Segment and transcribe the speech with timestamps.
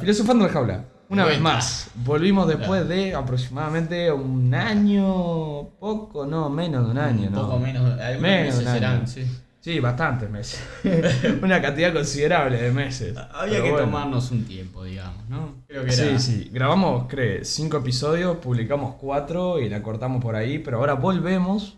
[0.00, 0.84] Filosofando la jaula.
[1.08, 7.26] Una vez más, volvimos después de aproximadamente un año, poco, no, menos de un año,
[7.28, 7.42] Un ¿no?
[7.42, 8.74] poco menos, algunos Menos meses año.
[8.74, 9.26] serán, sí.
[9.60, 10.62] Sí, bastantes meses.
[11.42, 13.14] Una cantidad considerable de meses.
[13.34, 13.86] Había Pero que bueno.
[13.86, 15.56] tomarnos un tiempo, digamos, ¿no?
[15.66, 16.18] Creo que Sí, era.
[16.18, 16.48] sí.
[16.52, 21.76] Grabamos, creo, cinco episodios, publicamos cuatro y la cortamos por ahí, pero ahora volvemos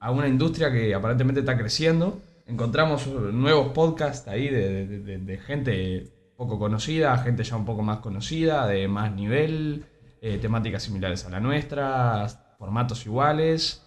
[0.00, 2.18] a una industria que aparentemente está creciendo.
[2.46, 7.82] Encontramos nuevos podcasts ahí de, de- de- de gente poco conocida, gente ya un poco
[7.82, 9.84] más conocida, de más nivel,
[10.20, 12.26] eh, temáticas similares a la nuestra,
[12.58, 13.82] formatos iguales.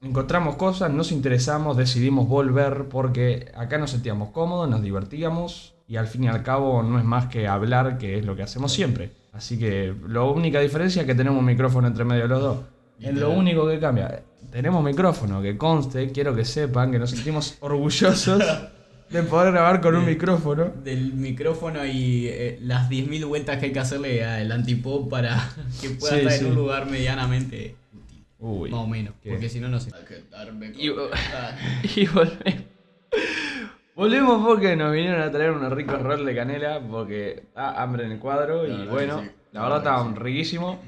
[0.00, 6.06] Encontramos cosas, nos interesamos, decidimos volver porque acá nos sentíamos cómodos, nos divertíamos y al
[6.06, 9.12] fin y al cabo no es más que hablar, que es lo que hacemos siempre.
[9.32, 12.58] Así que la única diferencia es que tenemos un micrófono entre medio de los dos.
[13.00, 14.22] Es lo único que cambia.
[14.50, 18.42] Tenemos micrófono, que conste, quiero que sepan que nos sentimos orgullosos
[19.12, 20.72] de poder grabar con un micrófono.
[20.82, 25.36] Del micrófono y eh, las 10.000 vueltas que hay que hacerle al antipop para
[25.80, 26.44] que pueda Sí, estar sí.
[26.44, 28.24] en un lugar medianamente útil.
[28.38, 29.14] Uy, más o menos.
[29.22, 29.30] ¿qué?
[29.30, 29.90] Porque si no, no sé.
[30.78, 30.88] Y-
[32.06, 32.64] volvemos.
[33.94, 38.12] Volvemos porque nos vinieron a traer unos ricos rolls de canela porque da hambre en
[38.12, 39.30] el cuadro La y bueno, sí.
[39.52, 40.78] la verdad que riquísimos.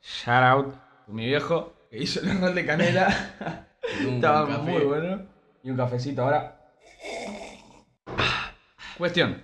[0.00, 0.74] Shout out
[1.08, 3.66] a mi viejo que hizo el roll de canela.
[4.00, 5.22] Estaba muy bueno.
[5.64, 6.56] Y un cafecito ahora.
[8.98, 9.42] Cuestión.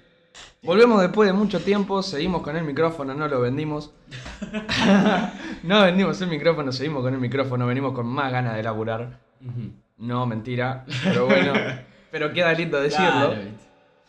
[0.62, 3.92] Volvemos después de mucho tiempo, seguimos con el micrófono, no lo vendimos.
[5.62, 9.20] no vendimos el micrófono, seguimos con el micrófono, venimos con más ganas de laburar.
[9.40, 9.72] Ujú.
[9.98, 11.52] No, mentira, pero bueno,
[12.10, 13.34] pero queda lindo decirlo.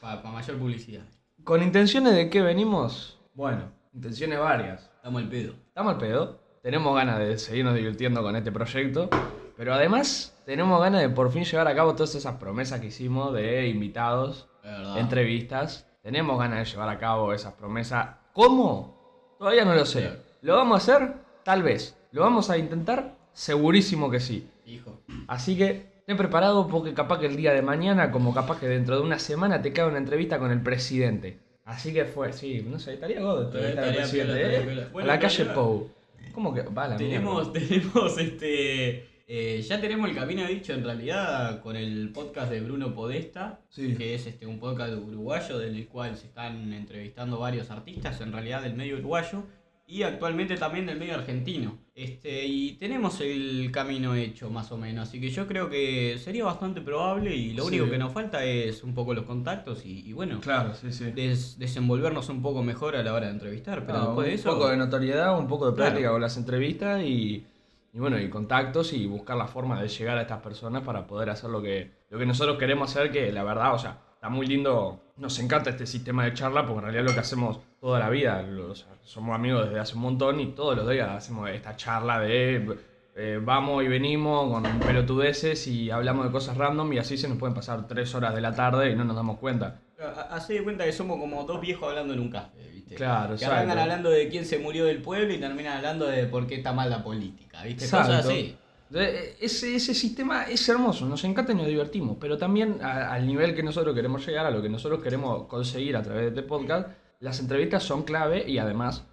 [0.01, 1.03] Para mayor publicidad.
[1.43, 3.19] ¿Con intenciones de qué venimos?
[3.33, 4.89] Bueno, intenciones varias.
[4.95, 5.53] Estamos al pedo.
[5.67, 9.09] Estamos al pedo, tenemos ganas de seguirnos divirtiendo con este proyecto,
[9.55, 13.33] pero además tenemos ganas de por fin llevar a cabo todas esas promesas que hicimos
[13.33, 14.49] de invitados.
[14.97, 15.87] Entrevistas.
[16.01, 18.07] Tenemos ganas de llevar a cabo esas promesas.
[18.33, 19.35] ¿Cómo?
[19.37, 20.01] Todavía no lo sé.
[20.01, 20.15] Claro.
[20.41, 21.13] ¿Lo vamos a hacer?
[21.43, 21.97] Tal vez.
[22.11, 23.15] ¿Lo vamos a intentar?
[23.33, 24.49] Segurísimo que sí.
[24.65, 24.99] Hijo.
[25.27, 28.95] Así que ten preparado porque capaz que el día de mañana, como capaz que dentro
[28.95, 31.39] de una semana, te cae una entrevista con el presidente.
[31.65, 34.87] Así que fue, sí, no sé, estaría God Estaría presidente, piola, ¿eh?
[35.03, 35.89] a la calle Pou.
[36.33, 37.67] ¿Cómo que va la Tenemos, mierda?
[37.67, 39.07] tenemos este.
[39.31, 43.93] Eh, ya tenemos el camino dicho en realidad con el podcast de Bruno Podesta, Sí.
[43.95, 48.63] que es este un podcast uruguayo del cual se están entrevistando varios artistas, en realidad
[48.63, 49.43] del medio uruguayo,
[49.85, 51.77] y actualmente también del medio argentino.
[51.93, 56.45] Este, y tenemos el camino hecho más o menos, así que yo creo que sería
[56.45, 57.75] bastante probable y lo Sí.
[57.79, 61.05] único que nos falta es un poco los contactos y, y bueno, Claro, sí, sí.
[61.11, 64.39] des- desenvolvernos un poco mejor a la hora de entrevistar, pero Ah, después de un
[64.39, 64.49] eso...
[64.51, 65.89] poco de notoriedad, un poco de Claro.
[65.91, 67.45] práctica con las entrevistas y,
[67.93, 71.29] y bueno, y contactos y buscar la forma de llegar a estas personas para poder
[71.29, 74.45] hacer lo que, lo que nosotros queremos hacer, que la verdad, o sea, está muy
[74.45, 77.99] lindo, nos encanta este sistema de charla porque en realidad es lo que hacemos toda
[77.99, 81.49] la vida, o sea, somos amigos desde hace un montón y todos los días hacemos
[81.49, 82.77] esta charla de
[83.21, 87.37] eh, vamos y venimos con pelotudeces y hablamos de cosas random y así se nos
[87.37, 89.81] pueden pasar tres horas de la tarde y no nos damos cuenta.
[90.29, 92.95] Hacé de cuenta que somos como dos viejos hablando en un café, ¿viste?
[92.95, 93.55] Claro, Que exacto.
[93.55, 96.73] arrancan hablando de quién se murió del pueblo y terminan hablando de por qué está
[96.73, 97.85] mal la política, ¿viste?
[97.85, 98.07] Exacto.
[98.11, 98.55] Cosas así.
[98.89, 103.27] De- Ese, ese sistema es hermoso, nos encanta y nos divertimos, pero también a- al
[103.27, 106.41] nivel que nosotros queremos llegar, a lo que nosotros queremos conseguir a través de este
[106.43, 106.89] podcast,
[107.19, 109.05] las entrevistas son clave y además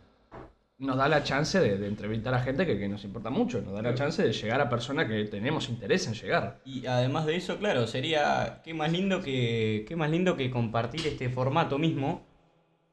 [0.78, 3.72] nos da la chance de, de entrevistar a gente que, que nos importa mucho, nos
[3.75, 6.59] da la chance de llegar a personas que tenemos interés en llegar.
[6.66, 11.06] Y además de eso, claro, sería qué más lindo que qué más lindo que compartir
[11.06, 12.25] este formato mismo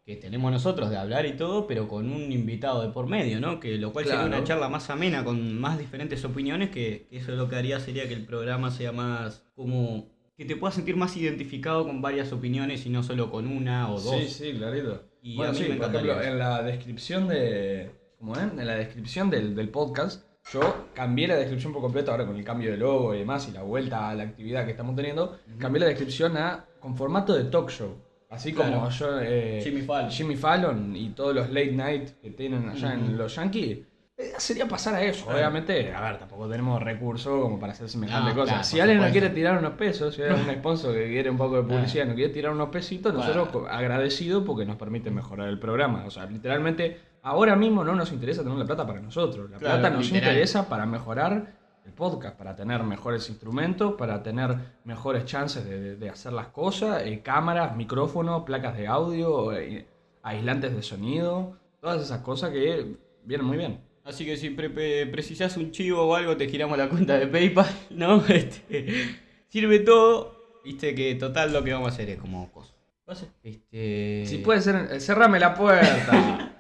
[0.06, 3.60] que tenemos nosotros de hablar y todo, pero con un invitado de por medio, ¿no?
[3.60, 4.36] Que lo cual sería Claro.
[4.38, 8.08] una charla más amena con más diferentes opiniones, que, que eso lo que haría sería
[8.08, 12.86] que el programa sea más como que te puedas sentir más identificado con varias opiniones
[12.86, 14.16] y no solo con una o dos.
[14.16, 15.04] Sí, sí, clarito.
[15.22, 16.30] Y bueno, a mí sí, me por ejemplo, eso.
[16.30, 17.92] en la descripción de.
[18.20, 18.42] ¿Cómo es?
[18.42, 22.44] En la descripción del, del podcast, yo cambié la descripción por completo ahora con el
[22.44, 25.38] cambio de logo y demás y la vuelta a la actividad que estamos teniendo.
[25.60, 27.96] Cambié la descripción a con formato de talk show.
[28.34, 29.20] Así como yo.
[29.22, 30.10] eh, Jimmy Fallon.
[30.12, 33.80] Jimmy Fallon y todos los late night que tienen allá en los Yankees.
[34.18, 38.30] eh, Sería pasar a eso, obviamente, a ver, tampoco tenemos recursos como para hacer semejante
[38.30, 38.52] No, cosa.
[38.54, 41.38] claro, si alguien nos quiere tirar unos pesos, si hay algún sponsor que quiere un
[41.38, 45.60] poco de publicidad, nos quiere tirar unos pesitos, nosotros agradecidos porque nos permite mejorar el
[45.60, 46.04] programa.
[46.06, 49.50] O sea, literalmente, ahora mismo no nos interesa tener la plata para nosotros.
[49.50, 50.30] La Claro, plata nos literal.
[50.34, 55.96] interesa para mejorar el podcast, para tener mejores instrumentos, para tener mejores chances de, de-
[55.98, 59.86] de hacer las cosas, eh, cámaras, micrófonos, placas de audio, eh,
[60.22, 62.96] aislantes de sonido, todas esas cosas que
[63.26, 63.82] vienen muy bien.
[64.06, 67.28] Así que si pre- pre- precisás un chivo o algo, te giramos la cuenta de
[67.28, 68.24] PayPal, ¿no?
[68.28, 69.18] Este,
[69.50, 70.42] sirve todo.
[70.64, 72.74] Viste que total lo que vamos a hacer es como cosa.
[73.06, 73.28] Pase.
[73.44, 74.24] Este.
[74.26, 76.54] Si puede ser, cerrame la puerta.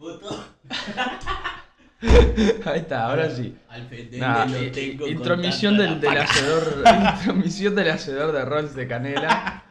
[2.64, 3.56] Ahí está, ahora sí.
[3.68, 3.88] Al
[4.18, 6.82] Nah, lo eh, tengo intromisión del, del hacedor.
[7.18, 9.62] intromisión del hacedor de rolls de canela.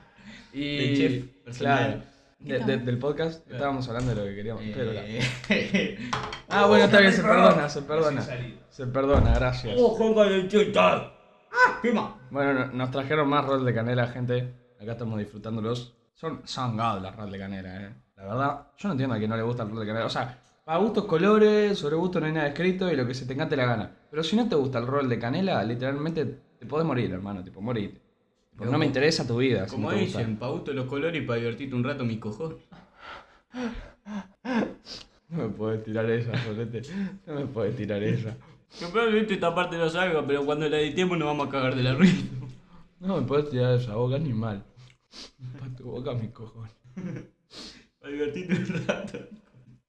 [0.54, 0.78] Y.
[0.78, 1.78] Del chef personal.
[1.78, 2.04] claro,
[2.66, 3.42] de- de- del podcast.
[3.44, 3.56] Claro.
[3.56, 4.64] Estábamos hablando de lo que queríamos.
[4.74, 6.10] pero Eh,
[6.50, 8.22] Ah, bueno, está bien, se perdona, se perdona.
[8.70, 9.76] Se perdona, gracias.
[9.78, 9.98] ¡Oh!
[11.52, 11.80] ¡Ah!
[12.30, 14.54] Bueno, no- nos trajeron más rolls de canela, gente.
[14.82, 15.96] Acá estamos disfrutándolos.
[16.14, 16.42] Son,
[16.78, 17.94] god las rolls de canela, eh.
[18.18, 20.06] La verdad, yo no entiendo a quien no le gusta el roll de canela.
[20.06, 20.38] O sea,
[20.70, 23.58] para gustos colores, sobre gusto no hay nada escrito y lo que se te encante
[23.58, 23.92] la gana.
[24.12, 26.26] Pero si no te gusta el roll de canela, literalmente
[26.60, 27.44] te podés morir, hermano.
[27.44, 28.00] Tipo, morirte.
[28.56, 29.68] Porque no me interesa tu vida.
[29.68, 30.20] si Como no te gusta.
[30.20, 32.58] dicen, pa' gusto los colores y para divertirte un rato, mi cojón.
[35.30, 36.82] No me puedes tirar esa, solete.
[37.26, 38.36] No me puedes tirar esa.
[38.80, 41.84] Que probablemente esta parte no salga, pero cuando la editemos nos vamos a cagar de
[41.84, 42.26] la risa.
[43.00, 44.64] No me puedes tirar esa boca ni mal.
[45.60, 46.70] Pa' tu boca, mi cojón.
[48.00, 49.20] Para divertirte un rato.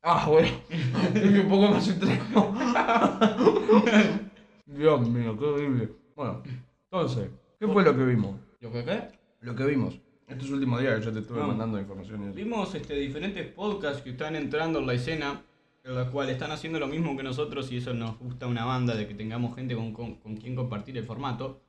[0.02, 0.49] Ah, bueno.
[0.70, 2.55] Es un poco más extremo.
[4.67, 5.88] Dios mío, qué horrible.
[6.17, 6.43] Bueno,
[6.85, 8.37] entonces, ¿qué fue lo que vimos?
[8.61, 9.02] ¿Lo que qué?
[9.43, 9.99] Lo que vimos.
[10.26, 11.47] Estos últimos días que yo te estuve Ah.
[11.47, 12.35] mandando informaciones.
[12.35, 15.43] Vimos este, diferentes podcasts que están entrando en la escena,
[15.85, 18.94] en la cual están haciendo lo mismo que nosotros y eso nos gusta una banda
[18.94, 21.61] de que tengamos gente con, con, con quien compartir el formato.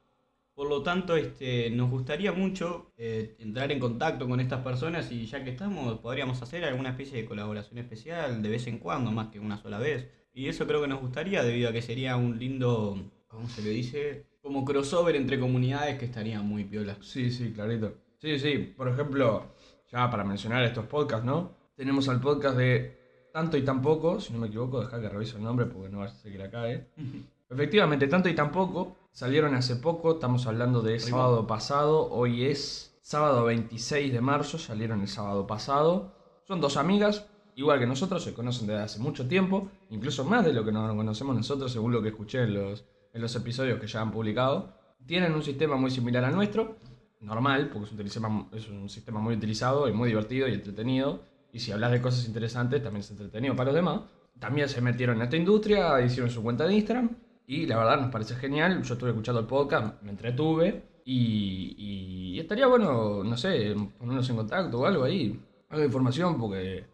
[0.53, 5.25] Por lo tanto, este, nos gustaría mucho eh, entrar en contacto con estas personas y
[5.25, 9.29] ya que estamos, podríamos hacer alguna especie de colaboración especial de vez en cuando, más
[9.29, 10.07] que una sola vez.
[10.33, 13.69] Y eso creo que nos gustaría debido a que sería un lindo, ¿cómo se le
[13.69, 14.25] dice?
[14.41, 16.97] Como crossover entre comunidades que estaría muy piola.
[17.01, 17.93] Sí, sí, clarito.
[18.17, 19.55] Sí, sí, por ejemplo,
[19.91, 21.55] ya para mencionar estos podcasts, ¿no?
[21.75, 22.97] Tenemos al podcast de
[23.33, 25.99] Tanto y Tan Poco, si no me equivoco, deja que revise el nombre porque no
[25.99, 26.87] va a ser que la cae.
[27.49, 32.99] Efectivamente, Tanto y Tan Poco salieron hace poco, estamos hablando de sábado pasado, hoy es
[33.01, 36.13] sábado 26 de marzo, salieron el sábado pasado.
[36.47, 40.53] Son dos amigas, igual que nosotros, se conocen desde hace mucho tiempo, incluso más de
[40.53, 43.87] lo que nos conocemos nosotros, según lo que escuché en los, en los episodios que
[43.87, 44.73] ya han publicado.
[45.05, 46.77] Tienen un sistema muy similar al nuestro,
[47.19, 51.23] normal, porque es un, sistema, es un sistema muy utilizado y muy divertido y entretenido.
[51.53, 54.01] Y si hablas de cosas interesantes, también es entretenido para los demás.
[54.39, 57.09] También se metieron en esta industria, hicieron su cuenta de Instagram.
[57.47, 58.81] Y la verdad nos parece genial.
[58.83, 60.83] Yo estuve escuchando el podcast, me entretuve.
[61.03, 65.39] Y, y estaría bueno, no sé, ponernos en contacto o algo ahí.
[65.69, 66.85] Algo de información, porque,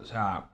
[0.00, 0.50] o sea,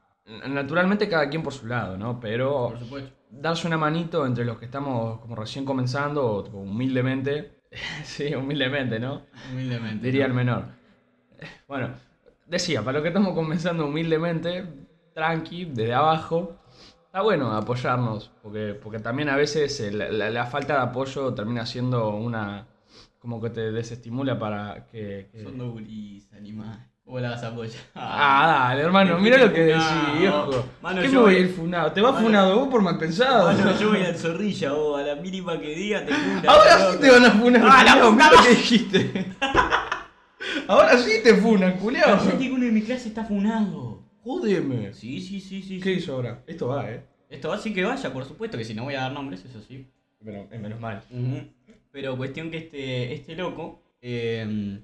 [0.48, 2.20] naturalmente cada quien por su lado, ¿no?
[2.20, 3.10] Pero Por supuesto.
[3.30, 7.62] darse una manito entre los que estamos como recién comenzando, o tipo, humildemente.
[8.04, 9.22] sí, humildemente, ¿no?
[9.52, 10.04] Humildemente.
[10.04, 10.36] Diría el ¿no?
[10.36, 10.64] menor.
[11.68, 11.90] Bueno,
[12.46, 14.64] decía, para los que estamos comenzando humildemente,
[15.14, 16.56] tranqui, desde abajo,
[17.18, 21.34] está bueno apoyarnos, porque, porque también a veces eh, la, la- la falta de apoyo
[21.34, 22.66] termina siendo una...
[23.18, 25.28] como que te desestimula para que...
[25.32, 26.78] que- Son guris, animal.
[27.04, 27.80] ¿Cómo la vas a apoyar?
[27.96, 30.64] Ah, dale, hermano, mira lo que decís, viejo.
[30.80, 31.90] Mano, ¿Qué yo me voy a ir funado?
[31.90, 33.46] ¿Te vas Mano- funado vos por mal pensado?
[33.52, 36.52] Mano, yo voy al zorrilla, vos, a la mínima que diga te cura.
[36.52, 39.26] Ahora sí te van a funar, ¡Ah, la lo que dijiste.
[40.68, 42.24] Ahora sí te funan, culiao.
[42.30, 43.88] Yo digo uno de mi clase está funado.
[44.28, 44.92] Jódeme.
[44.92, 45.80] Sí, sí, sí, sí.
[45.80, 46.00] ¿Qué sí.
[46.00, 46.42] hizo ahora?
[46.47, 47.02] Esto va, eh.
[47.30, 49.90] Esto así que vaya, por supuesto, que si no voy a dar nombres, eso sí.
[50.23, 51.02] Pero es menos mal.
[51.90, 54.80] Pero cuestión que este, este loco eh,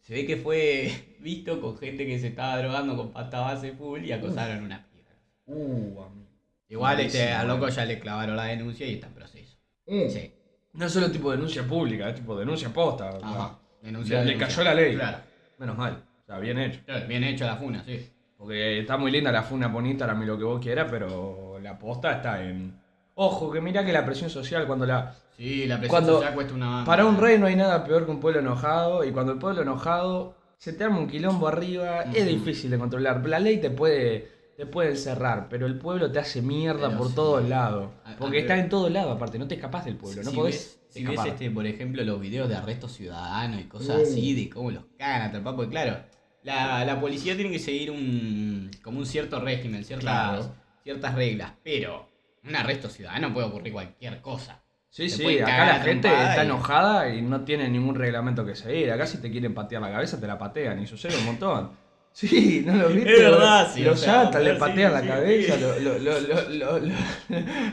[0.00, 4.02] se ve que fue visto con gente que se estaba drogando con pasta base full
[4.02, 5.10] y acosaron una piba.
[5.44, 6.30] Uh, amigo.
[6.70, 7.72] Igual este, al loco eh.
[7.72, 9.58] ya le clavaron la denuncia y está en proceso.
[9.84, 10.32] Uh, Sí.
[10.72, 13.10] No solo tipo denuncia pública, es tipo denuncia posta.
[13.22, 13.58] Ajá.
[13.82, 14.94] Denuncia, le, cayó la ley.
[14.94, 15.18] Claro.
[15.58, 16.02] Menos mal.
[16.22, 16.80] O sea, bien hecho.
[16.86, 18.10] Claro, Bien hecho la funa, sí.
[18.38, 21.78] Porque está muy linda la funa por Instagram y lo que vos quieras, pero la
[21.78, 22.78] posta está en.
[23.14, 25.14] Ojo, que mirá que la presión social cuando la.
[25.36, 26.84] Sí, la presión Cuando- social cuesta una banda.
[26.84, 29.62] Para un rey no hay nada peor que un pueblo enojado, y cuando el pueblo
[29.62, 33.26] enojado se te arma un quilombo arriba, es difícil de controlar.
[33.26, 37.08] La ley te puede, te puede encerrar, pero el pueblo te hace mierda Pero por
[37.08, 37.14] sí.
[37.14, 37.90] todos lados.
[38.18, 40.80] Porque está en todos lados, aparte, no te escapas del pueblo, no si podés ves,
[40.88, 44.02] si ves este, por ejemplo, los videos de arrestos ciudadanos y cosas Uh.
[44.02, 45.98] así, de cómo los cagan a porque claro,
[46.46, 50.54] la, la policía tiene que seguir un como un cierto régimen, ciertas, Claro.
[50.84, 52.08] ciertas reglas, pero
[52.44, 54.62] un arresto ciudadano puede ocurrir cualquier cosa.
[54.88, 58.54] Sí, Te sí, acá la gente está y- enojada y no tiene ningún reglamento que
[58.54, 58.90] seguir.
[58.92, 61.70] Acá si te quieren patear la cabeza te la patean y sucede un montón.
[62.16, 63.12] Sí, no lo viste.
[63.12, 65.60] Es verdad, sí, Los o sea, atan, le patean la cabeza, sí.
[65.60, 66.94] lo, lo, lo, lo, lo, lo,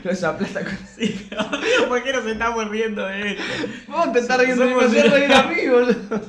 [0.04, 0.76] los aplasta con...
[0.98, 3.42] Sí, pero ¿por qué nos estamos riendo de esto?
[3.88, 6.20] Vos te estás riendo de mí, boludo.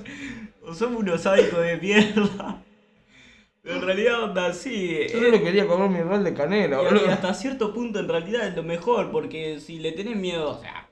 [0.68, 2.62] O somos unos sádicos de mierda.
[3.62, 4.90] Pero en realidad, onda, sí.
[5.10, 7.10] Yo eh, solo quería comer mi rol de canela, Y- Y boludo.
[7.10, 10.88] hasta cierto punto en realidad es lo mejor, porque si le tenés miedo, o sea,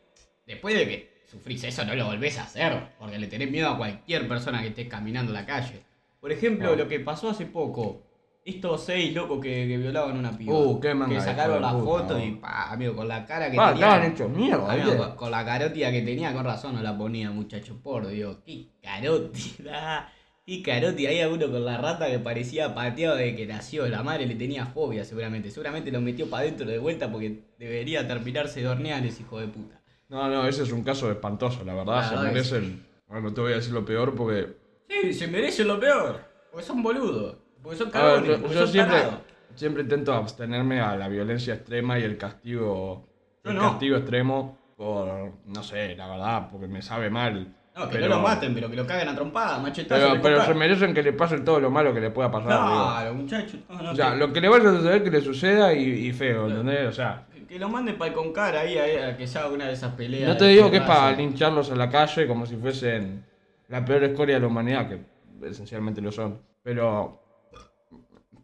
[0.47, 3.77] después de que sufrís eso no lo volvés a hacer, porque le tenés miedo a
[3.77, 5.81] cualquier persona que estés caminando en la calle.
[6.19, 8.02] Por ejemplo, lo que pasó hace poco.
[8.45, 10.53] Estos seis locos que, que violaban una piba.
[10.53, 13.55] Uh, qué manga Que sacaron la puta, foto y pa, amigo, con la cara que
[13.55, 13.85] Pa, tenía.
[13.87, 17.31] estaban hechos mierda, Amigo, con, con la carótida que tenía, con razón no la ponía,
[17.31, 17.77] muchacho.
[17.81, 20.11] Por Dios, qué carótida.
[20.45, 21.09] Qué carótida.
[21.09, 23.87] Había uno con la rata que parecía pateado de que nació.
[23.87, 25.49] La madre le tenía fobia, seguramente.
[25.49, 29.47] Seguramente lo metió para adentro de vuelta porque debería terminarse de hornear ese hijo de
[29.47, 29.79] puta.
[30.09, 31.95] No, no, ese es un caso espantoso, la verdad.
[31.95, 32.85] La se verdad merecen.
[33.07, 34.49] Bueno, no te voy a decir lo peor porque.
[34.89, 36.19] Sí, se merecen lo peor.
[36.51, 37.37] Porque son boludos.
[37.63, 38.29] Porque son A ver, cagones.
[38.29, 39.21] yo, porque yo son siempre, tarados.
[39.55, 43.07] siempre intento abstenerme a la violencia extrema y el castigo.
[43.43, 43.61] Yo el no.
[43.71, 45.31] castigo extremo por.
[45.47, 47.55] No sé, la verdad, porque me sabe mal.
[47.75, 50.09] No, que pero, no lo maten, pero que lo caguen a trompada, machetazo.
[50.09, 52.47] Pero, pero se merecen que le pase todo lo malo que le pueda pasar.
[52.49, 53.57] Claro, muchacho.
[53.69, 56.07] No, no, O sea, que, lo que le vaya a suceder que le suceda y,
[56.07, 56.87] y feo, ¿entendés?
[56.87, 59.65] O sea, que lo manden para el concar ahí a, a que se haga una
[59.67, 60.29] de esas peleas.
[60.29, 60.93] no te digo que es raza.
[61.01, 63.25] para lincharlos en la calle como si fuesen
[63.69, 64.99] la peor escoria de la humanidad, que
[65.47, 66.41] esencialmente lo son.
[66.61, 67.22] Pero,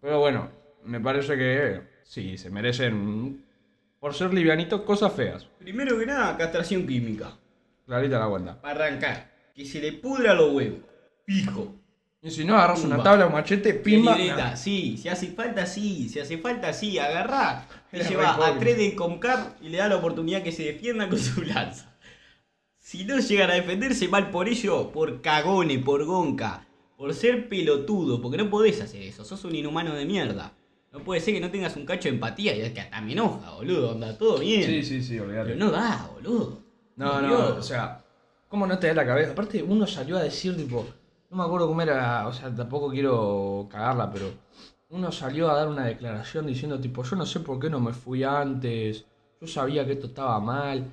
[0.02, 0.50] pero bueno,
[0.84, 3.46] me parece que sí, se merecen,
[4.00, 5.46] por ser livianitos, cosas feas.
[5.60, 7.38] Primero que nada, castración química.
[7.86, 8.62] Clarita la cuenta.
[8.62, 9.32] Para arrancar.
[9.54, 10.80] Que se le pudra los huevos.
[11.26, 11.76] Pijo.
[12.22, 14.16] Y si no agarras una tabla, un machete, pimba.
[14.16, 14.98] Libreta, sí.
[14.98, 16.10] Si hace falta, sí.
[16.10, 17.00] Si hace falta, sí.
[17.00, 17.66] Agarrá.
[17.92, 21.18] Te lleva a tres de Comcar y le da la oportunidad que se defienda con
[21.18, 21.96] su lanza.
[22.78, 26.68] Si no llegan a defenderse mal por ello, por cagones, por gonca,
[27.00, 30.52] por ser pelotudo, porque no podés hacer eso, sos un inhumano de mierda.
[30.92, 33.14] No puede ser que no tengas un cacho de empatía y es que hasta me
[33.14, 34.66] enoja, boludo, anda todo bien.
[34.66, 35.54] Sí, sí, sí, olvídate.
[35.54, 36.62] Pero no da, boludo.
[36.98, 37.58] No, no, Dios.
[37.58, 38.04] o sea,
[38.50, 39.32] ¿cómo no te da la cabeza?
[39.32, 40.86] Aparte, uno salió a decir, tipo,
[41.30, 44.34] no me acuerdo cómo era, o sea, tampoco quiero cagarla, pero
[44.90, 47.94] uno salió a dar una declaración diciendo, tipo, yo no sé por qué no me
[47.94, 49.06] fui antes,
[49.40, 50.84] yo sabía que esto estaba mal.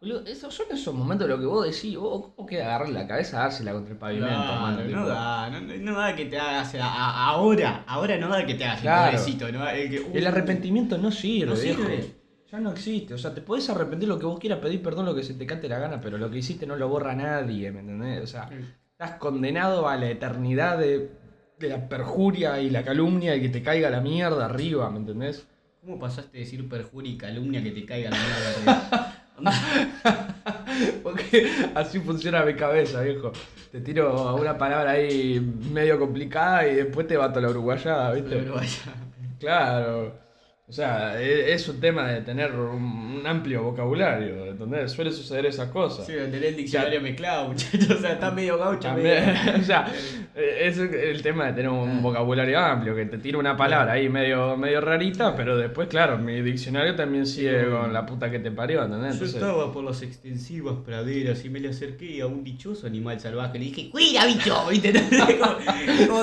[0.00, 3.06] Boludo, esos son esos momentos de lo que vos decís, vos, ¿cómo queda agarrar la
[3.08, 4.84] cabeza, dársela contra el pavimento, Claro, mano?
[4.84, 8.54] no da, no, no da que te hagas a- a- ahora, ahora no da que
[8.54, 9.06] te hagas Claro.
[9.10, 9.68] el pobrecito, ¿no?
[9.68, 11.82] El, que, El uh, arrepentimiento no sirve, no viejo.
[11.82, 12.14] sirve.
[12.50, 13.12] Ya no existe.
[13.12, 15.44] O sea, te podés arrepentir lo que vos quieras, pedir perdón lo que se te
[15.46, 18.22] cante la gana, pero lo que hiciste no lo borra nadie, ¿me entendés?
[18.22, 18.48] O sea,
[18.92, 21.10] estás condenado a la eternidad de,
[21.58, 25.44] de la perjuria y la calumnia y que te caiga la mierda arriba, ¿me entendés?
[25.80, 28.50] ¿Cómo pasaste de decir perjuria y calumnia que te caiga la mierda?
[28.76, 29.14] arriba?
[31.02, 33.32] Porque así funciona mi cabeza, viejo.
[33.72, 38.36] Te tiro una palabra ahí medio complicada y después te bato la uruguayada, ¿viste?
[38.36, 38.94] Pero vaya.
[39.38, 40.27] Claro.
[40.68, 44.92] O sea, e- es un tema de tener un amplio vocabulario, ¿entendés?
[44.92, 46.04] Suele suceder esas cosas.
[46.06, 47.90] Sí, tener el diccionario mezclado, muchachos.
[47.90, 48.92] O sea, está medio gaucho.
[48.92, 49.90] Medio- o sea,
[50.36, 54.58] es el tema de tener un vocabulario amplio, que te tira una palabra ahí medio,
[54.58, 58.84] medio rarita, pero después, claro, mi diccionario también sigue con la puta que te parió,
[58.84, 59.12] ¿entendés?
[59.18, 63.18] Yo Entonces, estaba por las extensivas praderas y me le acerqué a un dichoso animal
[63.18, 63.58] salvaje.
[63.58, 64.66] Le dije, ¡cuida, bicho!
[64.68, 64.92] ¿Viste?
[65.40, 65.56] Cómo,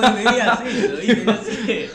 [0.14, 1.24] me digas eso, ¿viste?
[1.24, 1.88] No sé.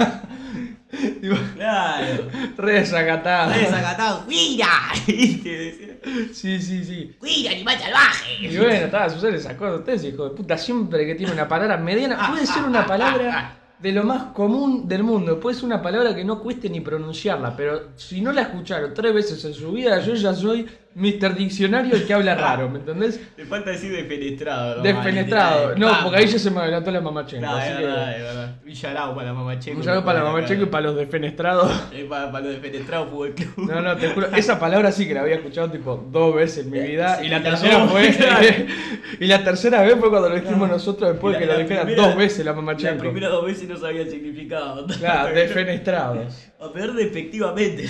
[1.72, 2.28] Claro.
[2.58, 3.51] re desacatado.
[3.51, 4.68] Desacatado, ¡cuida!
[5.08, 5.50] ¿Viste?
[5.50, 5.88] Decía,
[6.34, 7.16] Sí, sí, sí.
[7.20, 8.38] ¡cuida, animal salvaje!
[8.42, 9.80] Y bueno, estaba suceder esas cosas.
[9.80, 13.92] Ustedes, hijo de puta, siempre que tiene una palabra mediana, puede ser una palabra de
[13.92, 15.40] lo más común del mundo.
[15.40, 19.13] Puede ser una palabra que no cueste ni pronunciarla, pero si no la escucharon tres
[19.13, 21.36] veces en su vida, yo ya soy Mr.
[21.36, 23.19] Diccionario el que habla raro, ¿me entendés?
[23.36, 24.83] Te falta decir defenestrado.
[24.83, 25.79] literal.
[25.79, 27.41] No, porque ahí ya se me adelantó la mamachenko.
[27.48, 28.55] Claro, así es verdad, es verdad.
[28.63, 29.77] Villarao para la mamacheco.
[29.77, 31.71] un saludo para la mamachenko y para los defenestrados.
[31.93, 33.69] Eh, para, para los defenestrados fútbol club.
[33.69, 36.71] No, no, te juro, esa palabra sí que la había escuchado tipo dos veces en
[36.71, 38.15] mi vida Sí, y la tercera fue
[39.19, 41.83] y la tercera vez fue cuando lo dijimos nosotros después la- que lo la dijera
[41.83, 43.00] primera- dos veces la Las mamachenko.
[43.01, 44.86] primeras dos veces no sabía el significado.
[45.00, 46.48] Claro, defenestrados.
[46.60, 47.88] A peor despectivamente.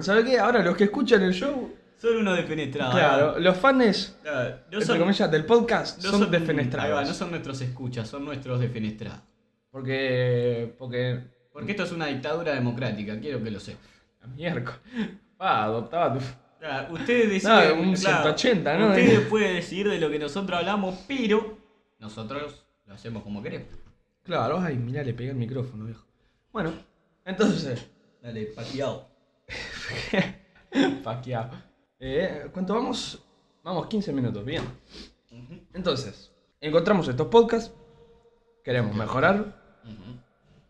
[0.00, 0.38] ¿Sabes qué?
[0.38, 1.70] Ahora los que escuchan el show,
[2.02, 2.94] Son unos defenestrados.
[2.96, 7.08] claro, los fans, Claro, no entre son, comillas, del podcast no son, Ahí va, defenestrados.
[7.08, 9.20] no son nuestros escuchas, son nuestros defenestrados.
[9.70, 11.20] Porque, porque,
[11.52, 13.88] Porque esto es una dictadura democrática, quiero que lo sepan.
[14.34, 14.80] miércoles,
[15.38, 16.24] ah, adoptaba tu...
[16.58, 17.78] Claro, ustedes No, deciden.
[17.78, 18.88] un claro, 180, ¿no?
[18.88, 21.56] Ustedes pueden decidir de lo que nosotros hablamos, pero
[22.00, 23.68] nosotros lo hacemos como queremos.
[24.24, 26.04] Claro, ay, mirá, le pegué el micrófono, viejo.
[26.52, 26.72] Bueno,
[27.24, 27.88] entonces,
[28.20, 29.08] Dale, pateado.
[31.04, 31.71] Paqueado.
[32.04, 33.22] Eh, ¿Cuánto vamos?
[33.62, 34.64] Vamos, 15 minutos, bien.
[35.72, 37.72] Entonces, encontramos estos podcasts,
[38.64, 39.56] queremos mejorar,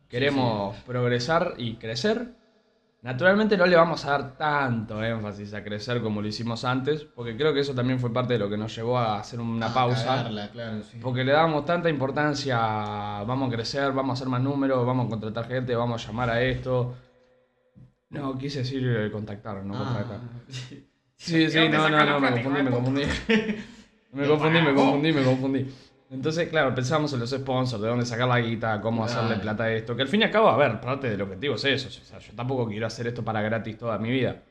[0.09, 2.35] queremos progresar y crecer.
[3.01, 7.35] Naturalmente no le vamos a dar tanto énfasis a crecer como lo hicimos antes, porque
[7.35, 9.75] creo que eso también fue parte de lo que nos llevó a hacer una A
[9.75, 10.05] pausa.
[10.05, 10.99] cagarla, claro, sí.
[11.03, 12.59] Porque le damos tanta importancia,
[13.21, 16.07] a, vamos a crecer, vamos a hacer más números, vamos a contratar gente, vamos a
[16.07, 16.95] llamar a esto.
[18.11, 19.79] No, quise decir eh, contactar, no Ah.
[19.79, 20.21] contratar.
[21.25, 23.03] Sí, sí, no, no, no, me confundí, me confundí.
[24.13, 25.67] Me confundí, me confundí, me confundí.
[26.11, 29.73] Entonces, claro, pensamos en los sponsors, de dónde sacar la guita, cómo hacerle plata a
[29.73, 29.97] esto.
[29.97, 31.89] Que al fin y al cabo, a ver, parte del objetivo es eso.
[31.89, 34.43] O sea, yo tampoco quiero hacer esto para gratis toda mi vida.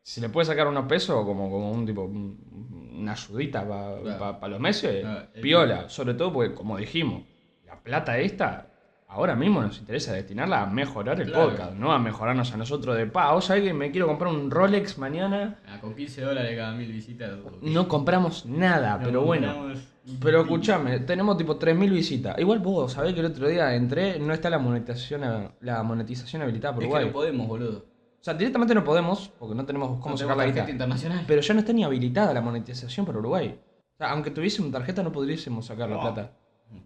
[0.00, 4.48] Si le puede sacar unos pesos, como, como un tipo, un- una ayudita para Claro.
[4.48, 5.04] los meses,
[5.34, 5.88] el- piola.
[5.88, 7.24] Sobre todo porque, como dijimos,
[7.66, 8.67] la plata esta,
[9.08, 11.50] ahora mismo nos interesa destinarla a mejorar el Claro.
[11.50, 14.50] podcast, no a mejorarnos a nosotros de, pa, vos sabés que me quiero comprar un
[14.50, 15.58] Rolex mañana.
[15.66, 17.30] Ah, con 15 dólares cada mil visitas.
[17.62, 19.48] No compramos nada, No pero bueno.
[19.54, 19.82] compramos
[20.22, 22.38] Pero escúchame, tenemos tipo 3.000 visitas.
[22.38, 26.74] Igual vos sabés que el otro día entré, no está la monetización, la monetización habilitada
[26.74, 27.06] por Es que Uruguay.
[27.08, 27.78] no podemos, boludo.
[28.20, 30.72] O sea, directamente no podemos, porque no tenemos cómo No sacar tenemos la tarjeta guita.
[30.72, 31.24] internacional.
[31.26, 33.58] Pero ya no está ni habilitada la monetización por Uruguay.
[33.58, 36.32] O sea, aunque tuviésemos tarjeta no podríamos sacar la plata.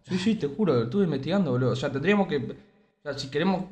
[0.02, 1.70] Sí, sí, te juro, estuve investigando, boludo.
[1.72, 2.36] O sea, tendríamos que...
[2.36, 3.64] O sea, si queremos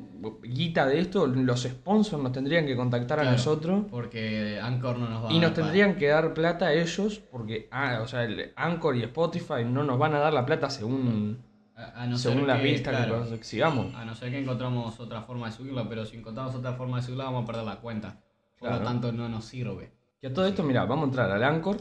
[0.43, 3.85] guita de esto, los sponsors nos tendrían que contactar a nosotros.
[3.89, 6.73] Porque Anchor no nos va Y a nos dar para- tendrían que dar plata a
[6.73, 10.45] ellos, porque, ah, o sea, el Anchor y Spotify no nos van a dar la
[10.45, 11.39] plata según,
[11.75, 13.95] A, a no según las vistas claro, que consigamos.
[13.95, 17.03] A no ser que encontramos otra forma de subirla, pero si encontramos otra forma de
[17.03, 18.19] subirla vamos a perder la cuenta.
[18.59, 18.83] Por Claro.
[18.83, 19.91] lo tanto no nos sirve.
[20.21, 21.77] Y a todo esto, mira, vamos a entrar al Anchor,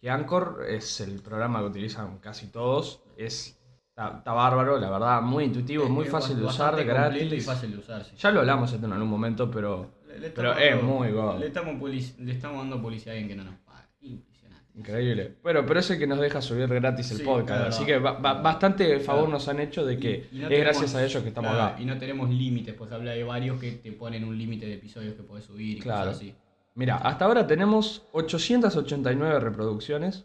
[0.00, 3.00] que Anchor es el programa que utilizan casi todos.
[3.16, 3.58] Es,
[4.04, 7.46] está, está bárbaro, la verdad, muy intuitivo, muy fácil de usar, completo y gratis.
[7.46, 8.12] fácil de usar, sí.
[8.16, 11.38] Ya lo hablamos esto en algún momento, pero Le- le pero estamos es muy god.
[11.38, 13.86] Le estamos, le estamos dando publicidad a alguien que no nos paga.
[14.00, 14.78] Impresionante.
[14.78, 15.36] increíble.
[15.42, 18.12] Pero, pero es el que nos deja subir gratis el Sí, podcast, así que ba-
[18.12, 21.04] ba- bastante favor nos han hecho de que Y- y no es tenemos- gracias a
[21.04, 21.80] ellos que estamos claro, acá.
[21.82, 25.14] Y no tenemos límites, porque habla de varios que te ponen un límite de episodios
[25.14, 26.06] que puedes subir y Claro.
[26.06, 26.34] cosas así.
[26.74, 30.24] Mira, hasta ahora tenemos 889 reproducciones.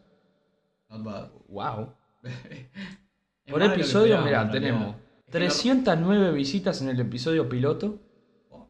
[0.90, 1.28] Not bad.
[1.50, 1.94] Wow.
[3.48, 4.52] Por más episodio, realidad.
[4.52, 8.00] tenemos Es que no- 309 visitas en el episodio piloto,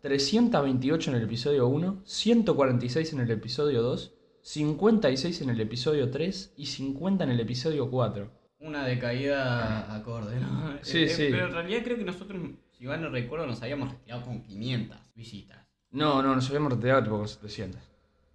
[0.01, 6.54] 328 en el episodio 1, 146 en el episodio 2, 56 en el episodio 3
[6.58, 8.30] y 50 en el episodio 4.
[8.60, 10.78] Una decaída acorde, ¿no?
[10.82, 11.28] Sí, Eh, sí.
[11.32, 12.41] Pero en realidad creo que nosotros,
[12.78, 15.58] si mal no recuerdo, nos habíamos retirado con 500 visitas.
[15.91, 17.82] No, no, nos habíamos retirado tipo con 700.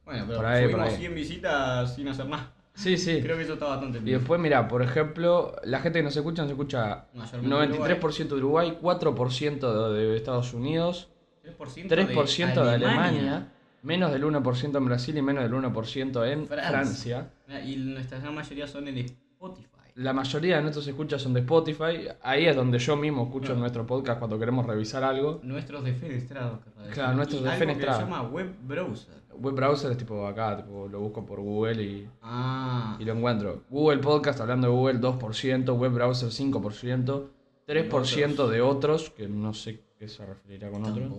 [0.05, 0.97] Bueno, pero ahí, subimos ahí.
[0.97, 2.55] 100 visitas sin hacer nada.
[2.75, 3.21] Sí, sí.
[3.21, 4.19] Creo que eso está bastante Y bien.
[4.19, 8.79] después, mira, por ejemplo, la gente que nos escucha nos escucha Mayormente 93% de Uruguay,
[8.81, 11.09] 4% de Estados Unidos,
[11.45, 13.53] 3%, 3% de Alemania,
[13.83, 17.31] menos del 1% en Brasil y menos del 1% en Francia.
[17.47, 17.65] Francia.
[17.65, 19.70] Y nuestra gran mayoría son en Spotify.
[20.01, 22.09] La mayoría de nuestros escuchas son de Spotify.
[22.23, 25.41] Ahí es donde yo mismo escucho nuestro podcast cuando queremos revisar algo.
[25.43, 26.61] Nuestros defenestrados.
[26.95, 27.99] Claro, nuestros defenestrados.
[27.99, 29.15] Se llama web browser.
[29.39, 33.65] Web browser es tipo acá, tipo, lo busco por Google y, Ah, y lo encuentro.
[33.69, 37.29] Google Podcast, hablando de Google, 2%, Web Browser 5%,
[37.67, 41.13] 3% de otros, que no sé qué se referirá con otros.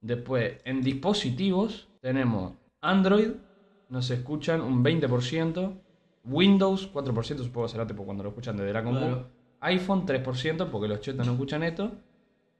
[0.00, 3.30] Después, en dispositivos tenemos Android,
[3.88, 5.72] nos escuchan un 20%,
[6.24, 9.26] Windows 4%, supongo que será tipo cuando lo escuchan desde la compu, Claro.
[9.60, 11.92] iPhone 3%, porque los chetos no escuchan esto,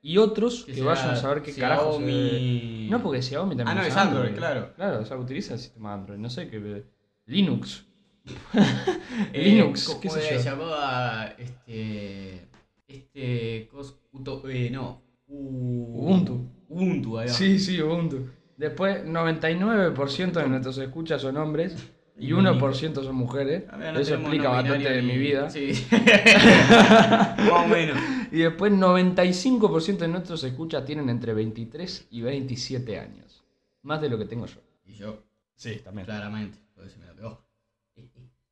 [0.03, 3.87] y otros que, Que vayan a saber qué carajo No, porque Xiaomi también Ah, no,
[3.87, 4.73] es Android, claro.
[4.75, 6.85] Claro, o sea, utiliza el sistema Android, no sé qué...
[7.27, 7.85] Linux.
[9.33, 12.49] Eh, Linux, ¿cómo qué se llamaba este.
[12.89, 13.69] Este.
[13.71, 15.03] cos- uto- eh, no.
[15.29, 16.47] U- Ubuntu.
[16.69, 17.33] Ubuntu, ahí va.
[17.33, 18.29] Sí, sí, Ubuntu.
[18.57, 21.77] Después, 99% de nuestros escuchas son hombres
[22.21, 23.65] y Y 1% son mujeres.
[23.73, 25.49] No Eso explica bastante de mi vida.
[25.51, 25.73] Sí.
[25.91, 27.99] Más o menos.
[28.31, 33.43] Y después, 95% de nuestros escuchas tienen entre 23 y 27 años.
[33.83, 34.61] Más de lo que tengo yo.
[34.85, 35.23] Y yo,
[35.57, 36.05] Sí, también.
[36.07, 37.43] claramente, porque se me la pegó.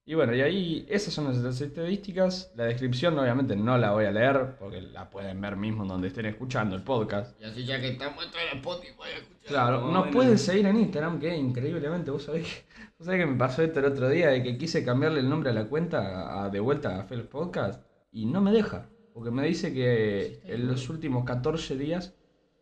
[0.09, 2.51] Y bueno, y ahí esas son nuestras estadísticas.
[2.57, 6.25] La descripción obviamente no la voy a leer porque la pueden ver mismo donde estén
[6.25, 7.39] escuchando el podcast.
[7.39, 9.47] Y así ya que estamos en la Spotify escuchando.
[9.47, 10.15] Claro, más o nos menos.
[10.17, 12.65] pueden seguir en Instagram, que increíblemente, vos sabés que,
[12.99, 15.51] vos sabés que me pasó esto el otro día de que quise cambiarle el nombre
[15.51, 19.47] a la cuenta a- de vuelta a Fel Podcast y no me deja, porque me
[19.47, 22.15] dice que en los últimos 14 días,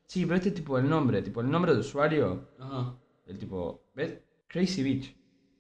[0.07, 2.97] sí, pero este tipo el nombre, tipo el nombre de usuario, Ajá.
[3.25, 4.19] el tipo, ¿ves?
[4.49, 5.15] Crazy Beach,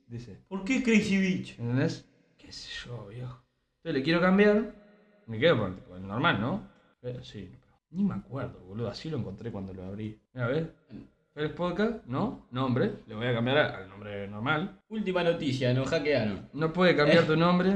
[0.06, 1.58] dice, ¿Por qué Crazy Beach?
[1.58, 2.08] ¿entendés?
[2.38, 3.42] ¿Qué sé yo, viejo?
[3.78, 4.74] Entonces le quiero cambiar,
[5.26, 6.68] me quedo por tipo, el normal, ¿no?
[7.00, 7.50] Pero sí,
[7.90, 10.18] ni me acuerdo, boludo, así lo encontré cuando lo abrí.
[10.32, 10.66] Mira, ¿ves?
[11.34, 12.46] Félix Podcast, ¿no?
[12.50, 12.92] Nombre.
[13.06, 14.80] Le voy a cambiar al nombre normal.
[14.88, 16.48] Última noticia, nos hackearon.
[16.54, 17.26] No puede cambiar Eh.
[17.26, 17.70] tu nombre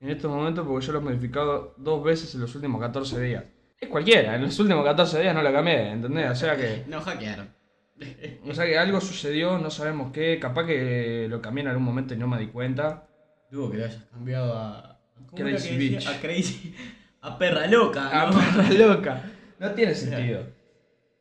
[0.00, 3.44] en estos momentos porque yo lo he modificado dos veces en los últimos 14 días.
[3.80, 6.30] Es cualquiera, en los últimos 14 días no lo cambié, ¿entendés?
[6.30, 7.48] O sea que, Nos hackearon.
[8.48, 12.14] O sea que algo sucedió, no sabemos qué, capaz que lo cambié en algún momento
[12.14, 13.06] y no me di cuenta.
[13.50, 15.00] Dudo que lo hayas cambiado a.
[15.30, 16.10] ¿Cómo era Crazy que decía?
[16.10, 16.74] A Crazy.
[17.20, 18.30] A perra loca.
[18.30, 18.38] ¿no?
[18.38, 19.22] perra loca.
[19.58, 20.46] No tiene sentido.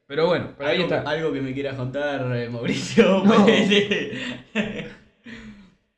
[0.07, 1.01] Pero bueno, pero ahí está.
[1.01, 3.23] algo que me quieras contar, eh, Mauricio.
[3.25, 3.45] No.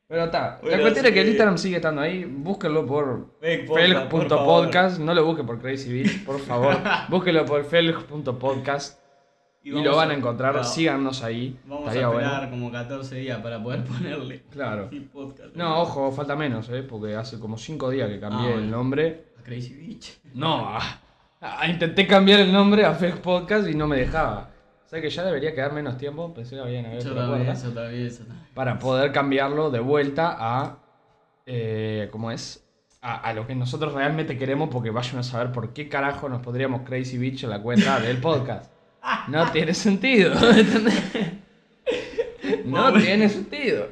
[0.08, 1.30] Pero está, la cuestión es que el.
[1.30, 6.38] Instagram sigue estando ahí, búsquenlo por por felg.podcast, no lo busquen por Crazy Beach, por
[6.42, 6.76] favor,
[7.08, 9.01] búsquenlo por felg.podcast
[9.64, 12.52] y, lo van a encontrar, claro, síganos ahí, Vamos estaría a esperar bueno.
[12.52, 14.44] como 14 días para poder ponerle.
[14.50, 14.90] Claro.
[15.14, 15.56] podcast.
[15.56, 16.82] No, ojo, falta menos, ¿eh?
[16.82, 19.26] porque hace como 5 días que cambié Ah, el nombre.
[19.40, 20.20] A Crazy Beach.
[20.34, 20.78] No,
[21.68, 24.50] intenté cambiar el nombre a Felg Podcast y no me dejaba.
[24.86, 26.86] O sea que ya debería quedar menos tiempo, pensé que habían
[27.74, 28.12] también.
[28.54, 30.78] para poder cambiarlo de vuelta a.
[31.46, 32.66] Eh, ¿Cómo es?
[33.02, 36.42] A, a lo que nosotros realmente queremos, porque vayan a saber por qué carajo nos
[36.42, 38.72] pondríamos Crazy Beach en la cuenta del podcast.
[39.28, 40.34] No tiene sentido.
[42.66, 43.90] No tiene sentido.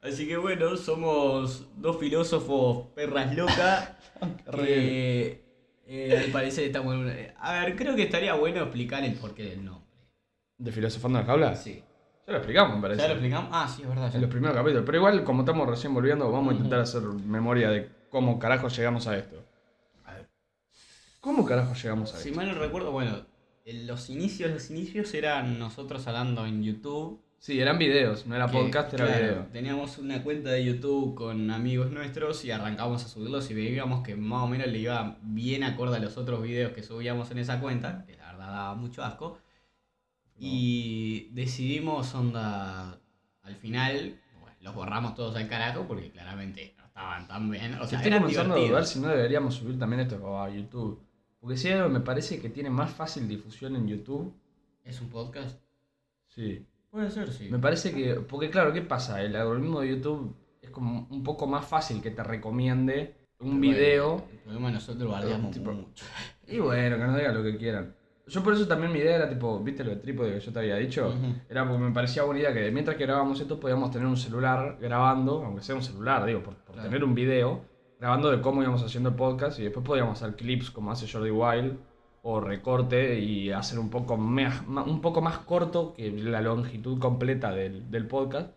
[0.00, 3.90] Así que bueno, somos dos filósofos perras locas
[4.54, 5.42] que
[5.86, 7.14] eh, al parecer estamos en una...
[7.40, 9.86] A ver, creo que estaría bueno explicar el porqué del nombre.
[10.56, 11.56] ¿De Filosofando en la Jaula?
[11.56, 11.82] Sí.
[12.26, 13.02] Ya lo explicamos, me parece.
[13.02, 13.50] ¿Ya lo explicamos?
[13.52, 14.14] Ah, sí, es verdad.
[14.14, 14.84] En los primeros capítulos.
[14.86, 19.06] Pero igual, como estamos recién volviendo, vamos a intentar hacer memoria de cómo carajo llegamos
[19.06, 19.42] a esto.
[20.04, 20.28] A ver.
[21.20, 22.40] ¿Cómo carajo llegamos a Si esto?
[22.40, 23.26] mal no recuerdo, bueno, en
[23.72, 27.20] los inicios, los inicios eran nosotros hablando en YouTube.
[27.38, 29.46] Sí, eran videos, no era que, podcast, era claro, video.
[29.52, 34.16] Teníamos una cuenta de YouTube con amigos nuestros y arrancamos a subirlos y veíamos que
[34.16, 37.60] más o menos le iba bien acorde a los otros videos que subíamos en esa
[37.60, 39.38] cuenta, que la verdad daba mucho asco.
[40.36, 43.00] Y decidimos, onda,
[43.42, 47.74] al final, bueno, los borramos todos al carajo porque claramente no estaban tan bien.
[47.74, 51.07] O sea, Estoy comenzando a dudar si no deberíamos subir también esto a YouTube.
[51.40, 54.34] Porque si algo me parece que tiene más fácil difusión en YouTube.
[54.84, 55.60] ¿Es un podcast?
[56.28, 56.66] Sí.
[56.90, 57.48] Puede ser, sí.
[57.50, 58.14] Me parece que.
[58.14, 59.22] Porque claro, ¿qué pasa?
[59.22, 64.24] El algoritmo de YouTube es como un poco más fácil que te recomiende un video.
[64.32, 66.04] El problema nosotros bardeamos Tipo- mucho.
[66.46, 67.94] Y bueno, que nos digan lo que quieran.
[68.26, 70.58] Yo por eso también mi idea era tipo, ¿viste lo de trípode que yo te
[70.58, 71.14] había dicho?
[71.48, 74.76] Era porque me parecía buena idea que mientras que grabábamos esto podíamos tener un celular
[74.80, 76.88] grabando, aunque sea un celular, digo, por, por Claro.
[76.90, 77.62] tener un video,
[77.98, 81.30] grabando de cómo íbamos haciendo el podcast y después podíamos hacer clips como hace Jordi
[81.30, 81.78] Wild
[82.22, 87.52] o recorte y hacer un poco más, un poco más corto que la longitud completa
[87.52, 88.50] del, del podcast.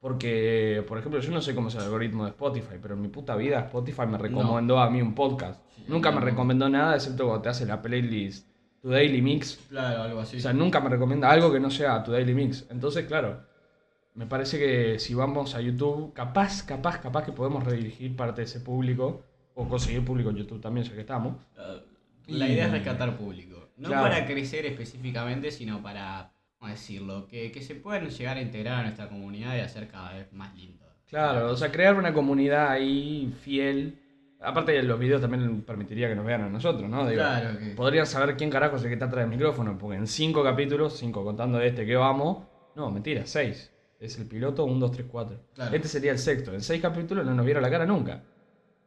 [0.00, 3.08] Porque, por ejemplo, yo no sé cómo es el algoritmo de Spotify, pero en mi
[3.08, 5.60] puta vida Spotify me recomendó a mí un podcast.
[5.74, 8.46] Sí, Nunca me recomendó nada, excepto cuando te hace la playlist
[8.82, 9.58] Tu Daily Mix.
[9.68, 10.36] Claro, algo así.
[10.36, 12.66] O sea, nunca me recomienda algo que no sea Tu Daily Mix.
[12.70, 13.40] Entonces, claro,
[14.16, 18.46] me parece que si vamos a YouTube, capaz, capaz, capaz que podemos redirigir parte de
[18.46, 19.22] ese público
[19.54, 21.36] o conseguir público en YouTube también, ya que estamos.
[21.56, 21.80] Uh,
[22.32, 23.68] La idea es rescatar público.
[23.76, 24.02] No Claro.
[24.08, 27.26] para crecer específicamente, sino para, ¿cómo decirlo?
[27.28, 30.54] Que, que se puedan llegar a integrar a nuestra comunidad y hacer cada vez más
[30.56, 30.84] lindo.
[31.08, 33.98] Claro, o sea, crear una comunidad ahí fiel.
[34.40, 37.06] Aparte, los videos también permitiría que nos vean a nosotros, ¿no?
[37.06, 39.96] Digo, Claro que- Podrían saber quién carajo es el que está atrás del micrófono, porque
[39.98, 43.72] en cinco capítulos, cinco contando de este que vamos, no, mentira, seis.
[43.98, 45.40] Es el piloto 1, 2, 3, 4.
[45.54, 45.74] Claro.
[45.76, 46.52] Este sería el sexto.
[46.52, 48.22] En seis capítulos no nos vieron la cara nunca.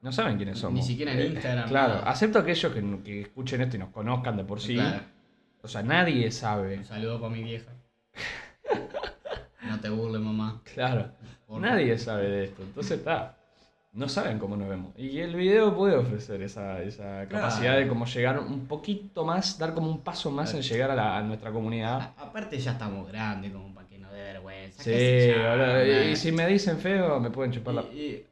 [0.02, 0.80] No saben quiénes somos.
[0.80, 2.10] Ni siquiera en Eh, Instagram, Claro, nada.
[2.10, 4.76] acepto aquellos que, que escuchen esto y nos conozcan de por sí.
[4.76, 5.02] Claro.
[5.62, 6.78] O sea, nadie sabe.
[6.78, 7.72] Un saludo para mi vieja.
[9.68, 10.62] No te burles, mamá.
[10.74, 11.12] Claro.
[11.50, 12.64] Nadie sabe de esto.
[12.64, 13.38] Entonces está.
[13.92, 14.94] No saben cómo nos vemos.
[14.98, 17.80] Y el video puede ofrecer esa, esa capacidad Claro.
[17.82, 21.18] de como llegar un poquito más, dar como un paso más en llegar a, la-
[21.18, 22.14] a nuestra comunidad.
[22.18, 24.84] Aparte ya estamos grandes como para que no dé vergüenza.
[24.84, 24.92] Sí,
[26.12, 27.82] y, si me dicen feo, me pueden chupar la.
[27.82, 28.24] Y-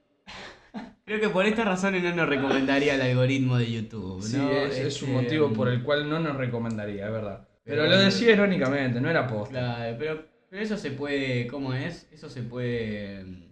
[1.06, 4.22] Creo que por estas razones no nos recomendaría el algoritmo de YouTube.
[4.22, 4.52] Sí, ¿no?
[4.52, 7.48] es, es un Este, motivo por el cual no nos recomendaría, es verdad.
[7.63, 9.50] Pero, Pero- lo decía irónicamente, no era posta.
[9.50, 12.08] Claro, pero, pero eso se puede, ¿cómo es?
[12.12, 13.47] Eso se puede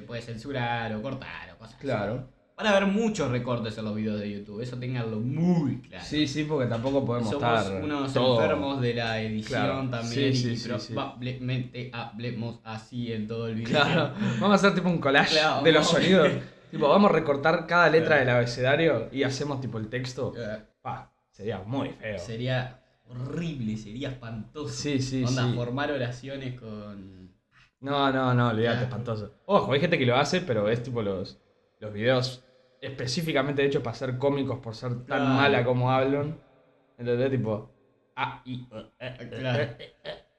[0.00, 1.82] se puede censurar o cortar o cosas así.
[1.82, 2.28] Claro.
[2.56, 6.04] Van a haber muchos recortes en los videos de YouTube, eso tenganlo muy claro.
[6.04, 7.82] Sí, sí, porque tampoco podemos Somos estar.
[7.82, 9.88] unos todo- enfermos de la edición Claro.
[9.88, 13.70] también Sí, sí, y sí, probablemente hablemos así en todo el video.
[13.70, 16.28] Claro, vamos a hacer tipo un collage Claro, de los sonidos.
[16.70, 20.34] tipo, vamos a recortar cada letra del abecedario y hacemos tipo el texto.
[20.36, 22.18] Eh, Pa, sería muy feo.
[22.18, 24.68] Sería horrible, sería espantoso.
[24.74, 25.54] Sí, sí, Onda, sí.
[25.54, 27.19] formar oraciones con...
[27.80, 28.84] No, no, no, olvídate, Claro.
[28.86, 29.34] espantoso.
[29.46, 31.38] Ojo, hay gente que lo hace, pero es tipo los,
[31.78, 32.44] los videos
[32.80, 35.24] específicamente hechos para ser cómicos por ser tan Claro.
[35.24, 36.38] mala como hablan.
[36.98, 37.30] ¿Entendés?
[37.30, 37.70] Tipo,
[38.16, 39.68] A, I, E, E, E, Claro.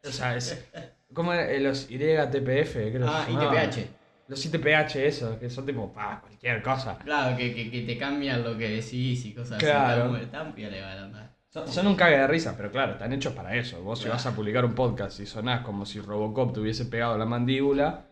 [0.04, 0.69] O sea, es.
[1.13, 1.34] ¿Cómo?
[1.34, 3.69] Eh, Los YTPF, creo Ah, llamaban.
[3.69, 3.88] ITPH.
[4.27, 6.97] Los ITPH, esos, que son tipo, pa, cualquier cosa.
[6.99, 10.13] Claro, que, que, que te cambian lo que decís y cosas Claro.
[10.15, 10.25] así.
[10.27, 11.36] Tan, tan piola van a andar.
[11.51, 13.81] Son, un cague de risa, pero claro, están hechos para eso.
[13.81, 17.17] Vos si vas a publicar un podcast y sonás como si Robocop te hubiese pegado
[17.17, 18.05] la mandíbula,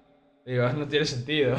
[0.46, 1.56] digo, no tiene sentido.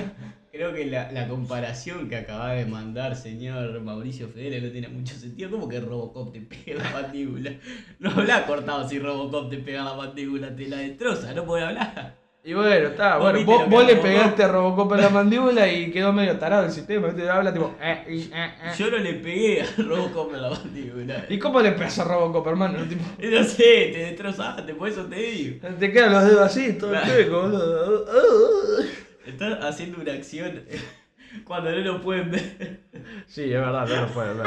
[0.52, 5.14] Creo que la, la comparación que acaba de mandar señor Mauricio Fedele no tiene mucho
[5.14, 5.52] sentido.
[5.52, 7.52] ¿Cómo que Robocop te pega la mandíbula?
[8.00, 12.19] No habla cortado si Robocop te pega la mandíbula, te la destroza, no puede hablar.
[12.42, 15.90] Y bueno, está, Vos bueno, vos, vos le pegaste a Robocop en la mandíbula y
[15.90, 17.28] quedó medio tarado el sistema, ¿viste?
[17.28, 18.70] Habla tipo, eh, eh, eh.
[18.78, 21.26] Yo no le pegué a Robocop en la mandíbula.
[21.28, 22.82] ¿Y cómo le pegas a Robocop, hermano?
[22.88, 25.68] Tipo, No sé, te destrozaste, por eso te digo.
[25.78, 27.06] te quedan los dedos así, todo Claro.
[27.12, 28.06] chueco, boludo.
[29.26, 30.62] Estás haciendo una acción
[31.44, 32.80] cuando no lo pueden ver.
[33.26, 34.46] Sí, es verdad, no lo puedes ver.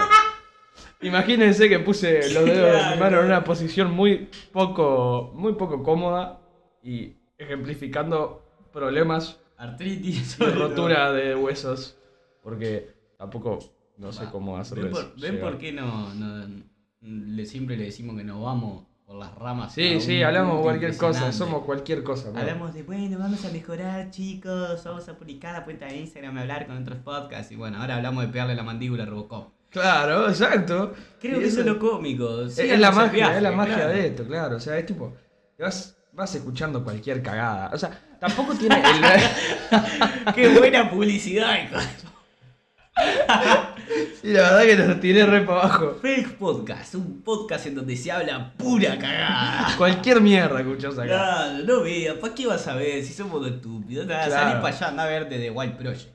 [1.02, 5.84] Imagínense que puse los dedos de mi mano en una posición muy poco, muy poco
[5.84, 6.40] cómoda
[6.82, 10.38] y ejemplificando problemas Artritis.
[10.40, 11.98] y rotura de huesos.
[12.42, 13.60] Porque tampoco
[13.98, 16.64] no sé cómo hacerles ¿Ven por, ven por qué no, no-
[17.02, 19.72] le, siempre le decimos que nos vamos por las ramas?
[19.72, 22.30] a Sí, sí, hablamos cualquier cosa, somos cualquier cosa.
[22.36, 26.66] Hablamos de, bueno, vamos a mejorar, chicos, vamos a publicar la cuenta de Instagram, hablar
[26.68, 27.52] con otros podcasts.
[27.52, 29.52] Y bueno, ahora hablamos de pegarle la mandíbula a Robocop.
[29.70, 30.94] Claro, exacto.
[31.20, 32.44] Creo Y que eso es lo cómico.
[32.44, 33.90] Es, síganos es la magia, viaje, es la magia claro.
[33.94, 34.56] de esto, claro.
[34.58, 35.14] O sea, es tipo,
[35.58, 37.72] te vas, vas escuchando cualquier cagada.
[37.74, 40.34] O sea, tampoco tiene el...
[40.36, 41.58] Qué buena publicidad.
[44.22, 45.98] Sí, la verdad que lo tiré re para abajo.
[46.02, 49.76] Fake Podcast, un podcast en donde se habla pura cagada.
[49.78, 51.08] Cualquier mierda escuchás acá.
[51.08, 54.06] Claro, no veas, ¿para qué vas a ver si somos dos estúpidos?
[54.06, 54.50] Nada, Claro.
[54.50, 56.14] Salí para allá, anda a ver de The Wild Project.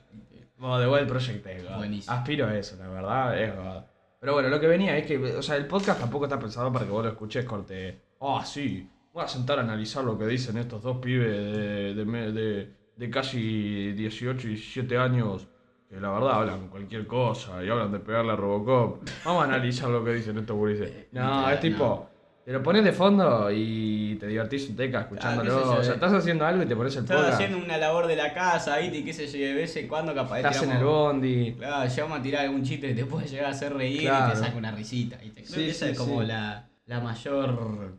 [0.57, 1.77] Bueno, de Wild Project es God.
[1.77, 2.15] Buenísimo.
[2.15, 3.83] Aspiro a eso, la verdad, es God.
[4.19, 6.85] Pero bueno, lo que venía es que, o sea, el podcast tampoco está pensado para
[6.85, 8.01] que vos lo escuches corte.
[8.19, 12.05] Ah, sí, voy a sentar a analizar lo que dicen estos dos pibes de, de,
[12.05, 15.47] me- de- de casi 18 y 17 años.
[15.89, 19.01] Que la verdad hablan cualquier cosa y hablan de pegarle a Robocop.
[19.25, 21.07] Vamos a analizar lo que dicen estos gurises.
[21.11, 22.07] No, Literal, es tipo,
[22.45, 25.49] te lo pones de fondo y te divertís un teca escuchándolo.
[25.49, 25.95] yo, o sea, eh.
[25.95, 27.33] estás haciendo algo y te pones el Estás podcast.
[27.41, 30.13] haciendo una labor de la casa, ahí te qué sé yo, de vez en cuando
[30.13, 31.53] capaz Estás en el tiramos- bondi.
[31.57, 34.35] Claro, llegamos a tirar algún chiste que te puede llegar a hacer reír y te
[34.35, 35.17] saca una risita.
[35.17, 35.41] ¿viste?
[35.41, 36.27] Creo Sí, que esa sí, es como sí.
[36.27, 37.93] la, la mayor.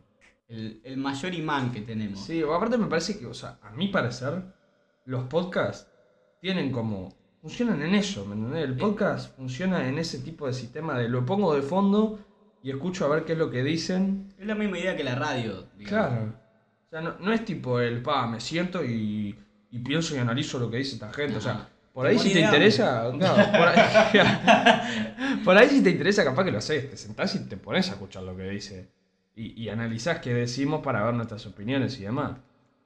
[0.51, 2.25] El, el mayor imán que tenemos.
[2.25, 4.43] Sí, aparte me parece que, o sea, a mi parecer,
[5.05, 5.89] los podcasts
[6.41, 7.15] tienen como.
[7.41, 8.65] funcionan en eso, ¿me entendés?
[8.65, 12.19] El podcast funciona en ese tipo de sistema de lo pongo de fondo
[12.61, 14.33] y escucho a ver qué es lo que dicen.
[14.37, 15.69] Es la misma idea que la radio.
[15.77, 15.87] digamos.
[15.87, 16.33] Claro.
[16.85, 19.33] O sea, no, no es tipo el pa, me siento y,
[19.69, 21.37] y pienso y analizo lo que dice esta gente.
[21.37, 23.09] O sea, por ahí si te interesa.
[23.09, 24.19] Por, ahí,
[25.45, 26.89] por ahí si te interesa, capaz que lo haces.
[26.89, 28.91] Te sentás y te pones a escuchar lo que dice.
[29.41, 32.37] Y, y analizás qué decimos para ver nuestras opiniones y demás.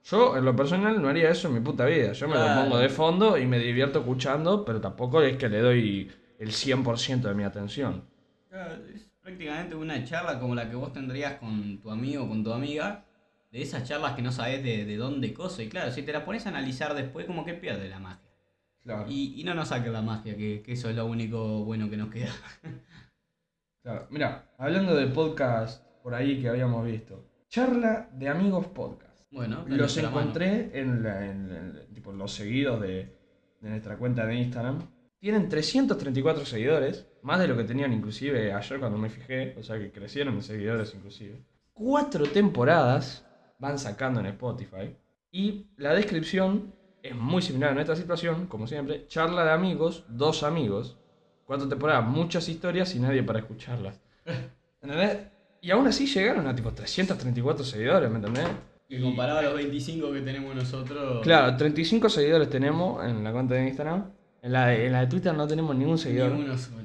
[0.04, 2.12] Yo, en lo personal, no haría eso en mi puta vida.
[2.12, 5.60] Yo me lo pongo de fondo y me divierto escuchando, pero tampoco es que le
[5.60, 8.04] doy el 100% de mi atención.
[8.48, 12.42] Claro, es prácticamente una charla como la que vos tendrías con tu amigo o con
[12.42, 13.04] tu amiga.
[13.50, 15.62] De esas charlas que no sabes de, de dónde cosa.
[15.62, 18.30] Y claro, si te la pones a analizar después, como que pierde la magia.
[18.82, 19.06] Claro.
[19.08, 21.96] Y, y no nos saque la magia, que, que eso es lo único bueno que
[21.96, 22.32] nos queda.
[23.82, 27.24] Claro, mira, hablando de podcast por ahí que habíamos visto.
[27.48, 29.22] Charla de amigos podcast.
[29.32, 33.12] Bueno, Los encontré en, la- en- en- tipo, los seguidos de,
[33.60, 34.88] de nuestra cuenta de Instagram.
[35.18, 39.80] Tienen 334 seguidores, más de lo que tenían inclusive ayer cuando me fijé, o sea
[39.80, 41.42] que crecieron mis seguidores inclusive.
[41.72, 43.26] Cuatro temporadas
[43.58, 44.94] van sacando en Spotify
[45.32, 50.44] y la descripción es muy similar a nuestra situación, como siempre, charla de amigos, dos
[50.44, 50.98] amigos,
[51.44, 54.00] cuatro temporadas, muchas historias y nadie para escucharlas.
[54.80, 55.34] ¿Entendés?
[55.66, 58.46] Y aún así llegaron a tipo 334 seguidores, ¿me entendés?
[58.88, 61.24] Y comparado a los 25 que tenemos nosotros.
[61.24, 64.12] Claro, 35 seguidores tenemos en la cuenta de Instagram.
[64.42, 66.30] En la de, en la de Twitter no tenemos ningún seguidor.
[66.30, 66.76] Ni uno solo.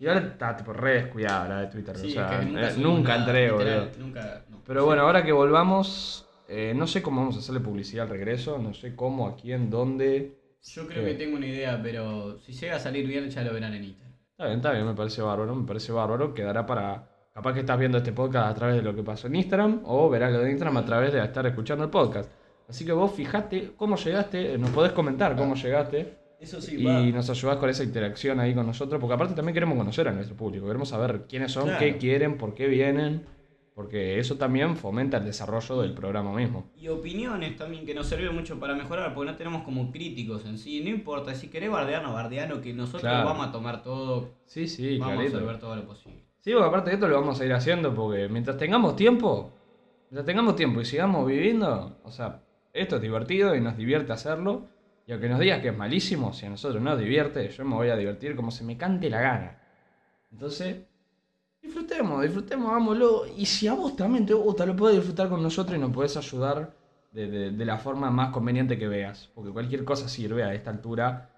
[0.00, 1.96] Y ahora está tipo re descuidada la de Twitter.
[1.96, 4.04] Sí, o sea, es que nunca, eh, subimos nunca nada, entré, literal, boludo.
[4.04, 4.44] Nunca.
[4.50, 4.62] no.
[4.66, 8.58] Pero bueno, ahora que volvamos, eh, no sé cómo vamos a hacerle publicidad al regreso.
[8.58, 10.36] No sé cómo, a quién, dónde.
[10.60, 11.12] Yo creo ¿Qué?
[11.12, 14.16] que tengo una idea, pero si llega a salir bien, ya lo verán en Instagram.
[14.32, 16.34] Está bien, está bien, me parece bárbaro, me parece bárbaro.
[16.34, 17.13] Quedará para.
[17.34, 20.08] Capaz que estás viendo este podcast a través de lo que pasó en Instagram, o
[20.08, 22.30] verás lo de Instagram a través de estar escuchando el podcast.
[22.68, 26.16] Así que vos fijate cómo llegaste, nos podés comentar cómo llegaste.
[26.38, 29.76] Eso sí, y nos ayudás con esa interacción ahí con nosotros, porque aparte también queremos
[29.76, 31.78] conocer a nuestro público, queremos saber quiénes son, Claro.
[31.80, 33.24] qué quieren, por qué vienen,
[33.74, 36.70] porque eso también fomenta el desarrollo del programa mismo.
[36.76, 40.56] Y opiniones también que nos sirven mucho para mejorar, porque no tenemos como críticos en
[40.56, 40.82] sí.
[40.84, 43.24] No importa, si querés bardearnos, bardeano, que nosotros Claro.
[43.26, 45.36] vamos a tomar todo, Sí, sí, vamos clarito.
[45.36, 46.23] a resolver todo lo posible.
[46.44, 49.52] Sí, porque aparte de esto lo vamos a ir haciendo, porque mientras tengamos tiempo,
[50.10, 54.68] mientras tengamos tiempo y sigamos viviendo, o sea, esto es divertido y nos divierte hacerlo,
[55.06, 57.88] y aunque nos digas que es malísimo, si a nosotros nos divierte, yo me voy
[57.88, 59.58] a divertir como se me cante la gana.
[60.32, 60.84] Entonces,
[61.62, 63.26] disfrutemos, disfrutemos, hagámoslo.
[63.36, 66.16] Y si a vos también te gusta, lo podés disfrutar con nosotros y nos podés
[66.16, 66.74] ayudar
[67.12, 69.30] de, de- la forma más conveniente que veas.
[69.34, 71.30] Porque cualquier cosa sirve a esta altura.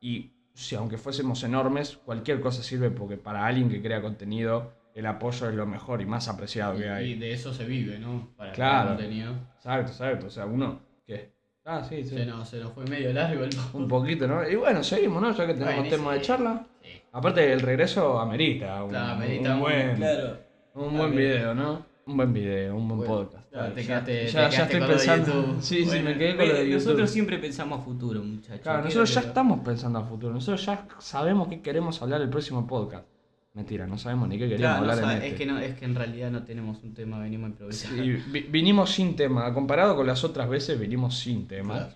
[0.00, 5.06] Y si aunque fuésemos enormes, cualquier cosa sirve porque para alguien que crea contenido, el
[5.06, 7.12] apoyo es lo mejor y más apreciado que hay.
[7.12, 8.30] y de eso se vive, ¿no?
[8.36, 8.82] Para Claro.
[8.82, 9.32] crear contenido.
[9.56, 10.26] Exacto, exacto.
[10.28, 11.34] O sea, uno que
[11.66, 12.10] Ah, sí, sí.
[12.10, 14.46] Se nos, se nos fue medio largo el Un poquito, ¿no?
[14.48, 15.32] Y bueno, seguimos, ¿no?
[15.34, 16.66] Ya que tenemos Bueno, tema de charla.
[16.82, 16.88] Sí.
[17.10, 20.38] Aparte, el regreso amerita un, Claro, amerita un buen, claro.
[20.74, 21.86] un buen video, ¿no?
[22.06, 23.50] Un buen video, un buen Bueno, podcast.
[23.52, 25.56] ya te quedaste- ya, te ya quedaste estoy con lo de pensando.
[25.62, 26.74] Sí, sí, me quedé con lo de YouTube.
[26.74, 28.60] Nosotros siempre pensamos a futuro, muchachos.
[28.60, 30.34] Claro, ¿Qué nosotros ya estamos pensando a futuro.
[30.34, 33.06] Nosotros ya sabemos qué queremos hablar el próximo podcast.
[33.54, 35.28] Mentira, no sabemos ni qué queríamos Claro, no hablar en este.
[35.28, 37.92] es, que no, es que en realidad no tenemos un tema, venimos a improvisar.
[37.92, 38.00] Sí,
[38.32, 39.54] vi- vinimos sin tema.
[39.54, 41.74] Comparado con las otras veces, vinimos sin tema.
[41.74, 41.94] Claro.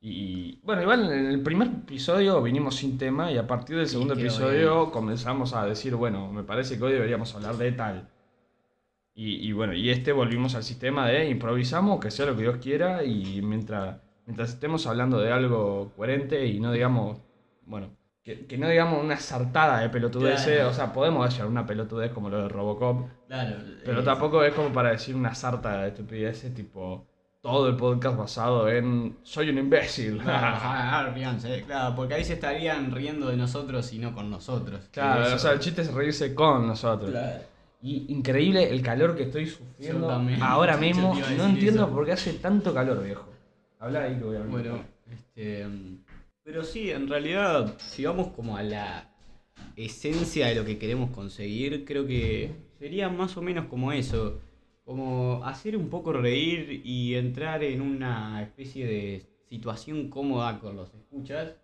[0.00, 4.14] Y bueno, igual en el primer episodio vinimos sin tema y a partir del segundo
[4.14, 8.08] episodio comenzamos a decir, bueno, me parece que hoy deberíamos hablar de tal.
[9.14, 12.56] Y, y bueno, y este volvimos al sistema de improvisamos, que sea lo que Dios
[12.58, 17.18] quiera y mientras, mientras estemos hablando de algo coherente y no digamos,
[17.66, 17.90] bueno,
[18.22, 20.70] que, que no digamos una sartada de pelotudeces, Claro.
[20.70, 23.56] o sea, podemos decir una pelotudez como lo de Robocop, Claro.
[23.84, 27.06] pero eh, tampoco es como para decir una sarta de estupideces, tipo
[27.42, 30.18] todo el podcast basado en soy un imbécil.
[30.18, 34.88] Claro, ah, ríanse, claro, porque ahí se estarían riendo de nosotros y no con nosotros.
[34.92, 37.10] Claro, o sea, el chiste es reírse con nosotros.
[37.10, 37.40] Claro.
[37.82, 40.10] Y increíble el calor que estoy sufriendo
[40.42, 41.14] ahora mismo.
[41.36, 41.92] No entiendo eso.
[41.92, 43.26] por qué hace tanto calor, viejo.
[43.78, 44.50] Habla ahí que voy a hablar.
[44.52, 45.66] Bueno, este.
[46.42, 49.10] Pero sí, en realidad, si vamos como a la
[49.76, 54.40] esencia de lo que queremos conseguir, creo que sería más o menos como eso.
[54.84, 60.92] Como hacer un poco reír y entrar en una especie de situación cómoda con los
[60.94, 61.54] escuchas.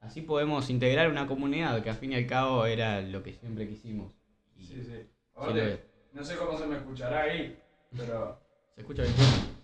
[0.00, 3.68] Así podemos integrar una comunidad que al fin y al cabo era lo que siempre
[3.68, 4.12] quisimos.
[4.56, 5.06] Y Sí, sí.
[5.36, 7.56] Aparte, no sé cómo se me escuchará ahí,
[7.96, 8.38] pero.
[8.74, 9.14] ¿Se escucha bien?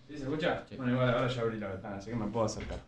[0.09, 0.65] ¿Sí se escucha?
[0.69, 0.77] Sí.
[0.77, 2.79] Bueno, igual ahora ya abrí la ventana, así que me puedo acercar.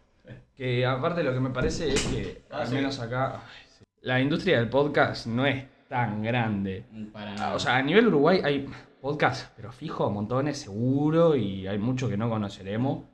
[0.55, 2.75] Que aparte lo que me parece es que, Ah, al sí.
[2.75, 3.85] menos acá, ay, sí.
[4.03, 6.85] la industria del podcast no es tan grande.
[7.13, 7.55] Para Ah, nada.
[7.55, 8.69] O sea, a nivel Uruguay hay
[9.01, 13.05] podcasts, pero fijo, montones, seguro, y hay muchos que no conoceremos.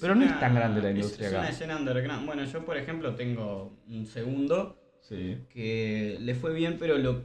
[0.00, 1.42] pero no es tan grande la industria es, acá.
[1.42, 2.26] Es una escena underground.
[2.26, 5.44] Bueno, yo por ejemplo tengo un segundo Sí.
[5.50, 7.22] que le fue bien, pero lo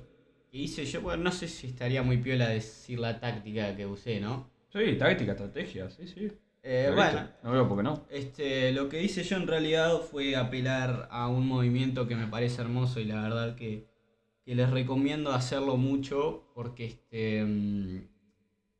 [0.51, 4.49] hice yo, bueno, no sé si estaría muy piola decir la táctica que usé, ¿no?
[4.71, 6.31] Sí, táctica, estrategia, sí, sí.
[6.61, 7.35] Eh, ¿Lo bueno, viste?
[7.43, 8.05] No veo por qué no.
[8.09, 12.61] este, lo que hice yo en realidad fue apelar a un movimiento que me parece
[12.61, 13.87] hermoso y la verdad que,
[14.43, 18.01] que les recomiendo hacerlo mucho porque este, mm,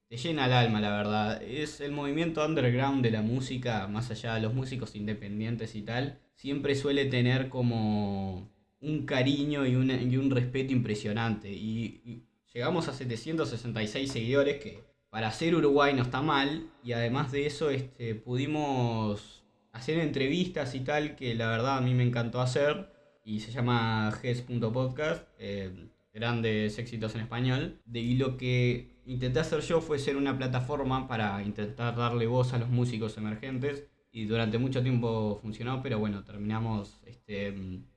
[0.10, 1.42] te llena el alma, la verdad.
[1.44, 6.20] Es el movimiento underground de la música, más allá de los músicos independientes y tal,
[6.36, 8.52] siempre suele tener como
[8.82, 11.52] un cariño y, una- y un respeto impresionante.
[11.52, 16.70] Y, llegamos a 766 seguidores que para ser Uruguay no está mal.
[16.84, 21.94] Y además de eso, este, pudimos hacer entrevistas y tal, que la verdad a mí
[21.94, 22.92] me encantó hacer.
[23.24, 27.80] Y se llama GES.podcast, eh, grandes éxitos en español.
[27.86, 32.54] De, y lo que intenté hacer yo fue ser una plataforma para intentar darle voz
[32.54, 33.88] a los músicos emergentes.
[34.12, 37.54] Y durante mucho tiempo funcionó, pero bueno, terminamos, este,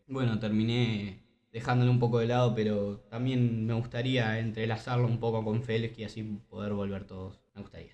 [0.07, 1.23] bueno, terminé
[1.53, 6.05] dejándolo un poco de lado, pero también me gustaría entrelazarlo un poco con Félix y
[6.05, 7.41] así poder volver todos.
[7.55, 7.93] Me gustaría.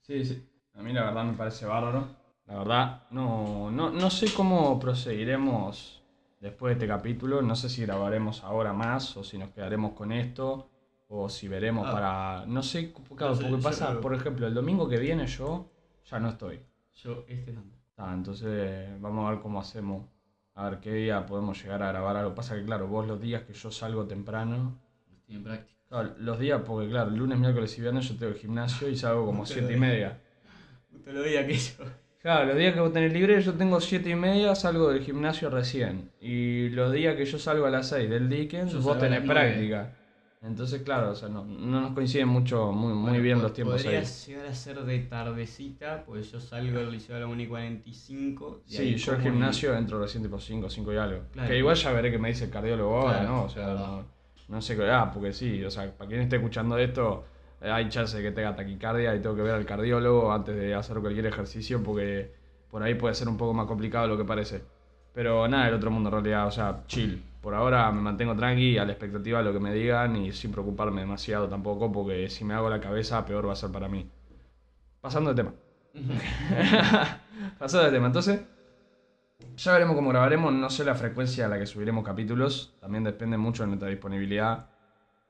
[0.00, 0.42] Sí, sí.
[0.74, 2.06] A mí la verdad me parece bárbaro.
[2.46, 6.02] La verdad, no, no, no sé cómo proseguiremos
[6.40, 7.40] después de este capítulo.
[7.42, 10.70] No sé si grabaremos ahora más o si nos quedaremos con esto
[11.08, 11.92] o si veremos Ah.
[11.92, 12.44] para...
[12.46, 15.70] No sé, claro, No sé, porque pasa, creo- por ejemplo, el domingo que viene yo
[16.10, 16.60] ya no estoy.
[16.94, 17.80] Yo, este también.
[17.96, 20.06] Ah, entonces vamos a ver cómo hacemos.
[20.54, 22.34] A ver qué día podemos llegar a grabar algo.
[22.34, 24.78] Pasa que, claro, vos los días que yo salgo temprano...
[25.20, 25.80] Estoy en práctica.
[25.88, 29.26] Claro, los días, porque claro, lunes, miércoles y viernes yo tengo el gimnasio y salgo
[29.26, 29.80] como Te lo siete y digo.
[29.80, 30.20] media.
[30.90, 31.84] Justo lo que yo.
[32.22, 35.50] Claro, los días que vos tenés libre yo tengo siete y media, salgo del gimnasio
[35.50, 36.12] recién.
[36.20, 39.92] Y los días que yo salgo a las 6 del Dickens, Yo vos tenés práctica.
[40.42, 44.00] Entonces, claro, o sea, no, no nos coinciden mucho, muy, muy bien los tiempos Podría
[44.00, 44.04] ahí.
[44.26, 48.62] llegar a ser de tardecita, pues yo salgo del liceo a la 1 y 45.
[48.66, 51.20] y Sí, yo al gimnasio entro recién tipo 5, 5 y algo.
[51.32, 51.48] Claro.
[51.48, 53.42] Que igual ya veré que me dice el cardiólogo ahora, Claro, ¿no?
[53.44, 54.04] O sea, no,
[54.48, 54.90] no sé qué.
[54.90, 57.24] Ah, porque sí, o sea, para quien esté escuchando esto,
[57.60, 60.74] eh, hay chance de que tenga taquicardia y tengo que ver al cardiólogo antes de
[60.74, 62.32] hacer cualquier ejercicio porque
[62.68, 64.60] por ahí puede ser un poco más complicado de lo que parece.
[65.14, 67.22] Pero nada, el otro mundo en realidad, o sea, chill.
[67.42, 70.52] Por ahora me mantengo tranqui, a la expectativa de lo que me digan y sin
[70.52, 74.08] preocuparme demasiado tampoco, porque si me hago la cabeza, peor va a ser para mí.
[75.00, 75.52] Pasando de tema.
[77.58, 78.42] Pasando de tema, entonces,
[79.56, 80.52] ya veremos cómo grabaremos.
[80.52, 84.68] No sé la frecuencia a la que subiremos capítulos, también depende mucho de nuestra disponibilidad.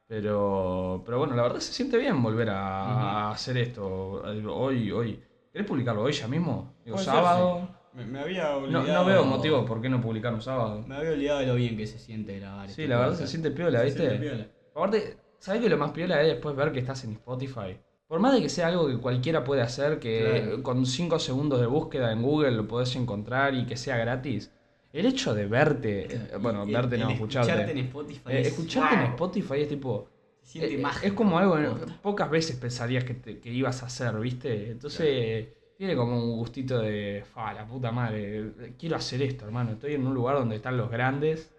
[0.07, 3.87] Pero, pero bueno, la verdad se siente bien volver a, hacer esto.
[3.87, 5.25] Hoy, hoy.
[5.51, 6.75] ¿Querés publicarlo hoy ya mismo?
[6.85, 7.69] Digo, ser, sábado.
[7.95, 8.95] Me, me había No, olvidado.
[8.95, 10.85] no veo motivo por qué no publicar un sábado.
[10.87, 12.67] Me había olvidado de lo bien que se siente grabar.
[12.67, 14.01] Sí, este la verdad se siente piola, Se ¿viste?
[14.09, 14.47] siente piola.
[14.75, 17.77] Aparte, ¿sabes que lo más piola es después ver que estás en Spotify?
[18.09, 20.63] Por más de que sea algo que cualquiera puede hacer, que Claro.
[20.63, 24.51] con 5 segundos de búsqueda en Google lo podés encontrar y que sea gratis,
[24.93, 27.51] el hecho de verte, eh, bueno, verte no, el escucharte.
[27.53, 28.21] escucharte en Spotify.
[28.29, 30.09] Eh, es- escucharte en Spotify es tipo.
[30.43, 31.07] Se siente eh, mágico.
[31.07, 31.99] es como algo que Posta.
[32.03, 34.71] pocas veces pensarías que, te- que ibas a hacer, ¿viste?
[34.73, 35.49] Entonces
[35.83, 37.25] tiene como un gustito de.
[37.35, 38.53] Fa, la puta madre.
[38.79, 39.73] Quiero hacer esto, hermano.
[39.73, 41.53] Estoy en un lugar donde están los grandes,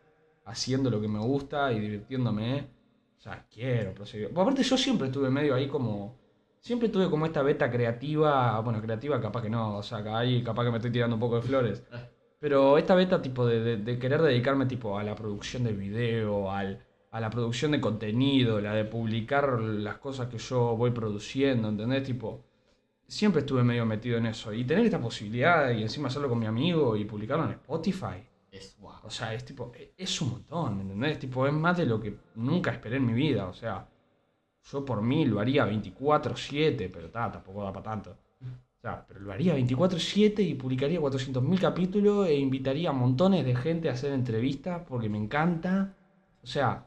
[0.45, 2.69] haciendo lo que me gusta y divirtiéndome.
[3.17, 4.29] O sea, quiero proseguir.
[4.29, 6.15] Pues aparte, yo siempre estuve medio ahí como.
[6.61, 8.57] Siempre tuve como esta beta creativa.
[8.61, 9.77] Bueno, creativa capaz que no.
[9.79, 11.83] O sea, ahí capaz que me estoy tirando un poco de flores.
[12.39, 16.79] Pero esta beta tipo de, de- querer dedicarme tipo a la producción de video, al,
[17.11, 22.03] a la producción de contenido, la de publicar las cosas que yo voy produciendo, ¿entendés?
[22.03, 22.45] Tipo,
[23.07, 24.53] siempre estuve medio metido en eso.
[24.53, 28.23] Y tener esta posibilidad y encima hacerlo con mi amigo y publicarlo en Spotify.
[28.51, 28.93] Es wow.
[29.03, 31.19] O sea, es tipo, e- es un montón, ¿me entendés?
[31.19, 33.47] Tipo, es más de lo que nunca esperé en mi vida.
[33.47, 33.87] O sea,
[34.71, 38.11] yo por mí lo haría 24-7, pero ta, tampoco da para tanto.
[38.11, 43.55] O sea, pero lo haría 24-7 y publicaría 400.000 capítulos e invitaría a montones de
[43.55, 45.95] gente a hacer entrevistas porque me encanta.
[46.43, 46.85] O sea,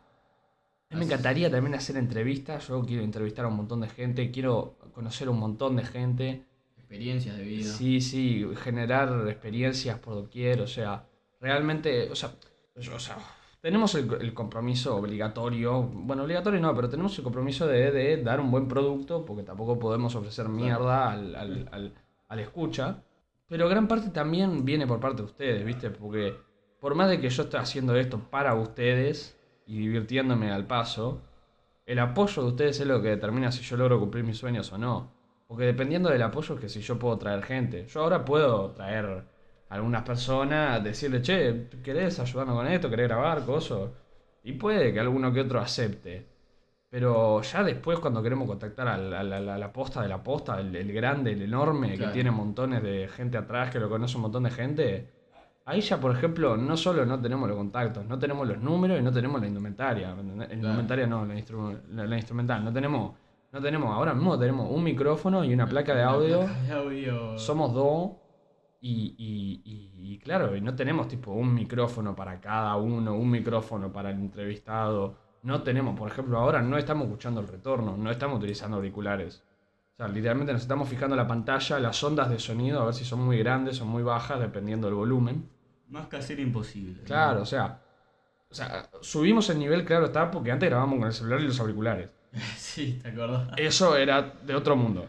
[0.91, 2.69] me Así- encantaría también hacer entrevistas.
[2.69, 6.45] Yo quiero entrevistar a un montón de gente, quiero conocer a un montón de gente.
[6.77, 7.65] Experiencias de vida.
[7.73, 11.05] Sí, sí, generar experiencias por doquier, o sea,
[11.41, 12.31] realmente, o sea,
[12.77, 13.17] yo- o sea,
[13.61, 18.39] tenemos el, el compromiso obligatorio, bueno, obligatorio no, pero tenemos el compromiso de, de dar
[18.41, 21.95] un buen producto, porque tampoco podemos ofrecer mierda al, al, al-
[22.29, 23.03] al escucha,
[23.49, 25.91] pero gran parte también viene por parte de ustedes, ¿viste?
[25.91, 26.35] Porque
[26.81, 29.36] por más de que yo esté haciendo esto para ustedes
[29.67, 31.21] y divirtiéndome al paso,
[31.85, 34.79] el apoyo de ustedes es lo que determina si yo logro cumplir mis sueños o
[34.79, 35.11] no.
[35.47, 37.87] Porque dependiendo del apoyo es que si yo puedo traer gente.
[37.87, 39.05] Yo ahora puedo traer
[39.69, 42.91] a algunas personas, decirle, che, ¿querés ayudarme con esto?
[42.91, 43.45] ¿Querés grabar?
[43.45, 43.93] Coso.
[44.43, 46.27] Y puede que alguno que otro acepte.
[46.89, 50.93] Pero ya después cuando queremos contactar a la, la- posta de la posta, el, el
[50.93, 52.11] grande, el enorme, Claro.
[52.11, 55.11] que tiene montones de gente atrás, que lo conoce un montón de gente,
[55.67, 59.03] ahí ya, por ejemplo, no solo no tenemos los contactos, no tenemos los números y
[59.03, 60.15] no tenemos la indumentaria.
[60.15, 62.65] La indumentaria no, la, instru- la- la instrumental.
[62.65, 63.15] No tenemos,
[63.53, 66.41] no tenemos, ahora mismo tenemos un micrófono y una placa de audio.
[66.41, 67.39] placa de audio.
[67.39, 68.13] Somos dos
[68.81, 73.93] y, y- y- y claro, no tenemos tipo un micrófono para cada uno, un micrófono
[73.93, 75.17] para el entrevistado.
[75.43, 79.43] No tenemos, por ejemplo, ahora no estamos escuchando el retorno, no estamos utilizando auriculares.
[79.95, 82.95] O sea, literalmente nos estamos fijando en la pantalla, las ondas de sonido, a ver
[82.95, 85.49] si son muy grandes o muy bajas, dependiendo del volumen.
[85.89, 86.99] Más casero imposible.
[87.03, 87.05] ¿no?
[87.05, 87.81] Claro, o sea,
[88.51, 91.61] o sea, subimos el nivel, claro está, porque antes grabábamos con el celular y los
[91.61, 92.11] auriculares.
[92.57, 93.49] sí, ¿te acordás?
[93.57, 95.07] Eso era de otro mundo.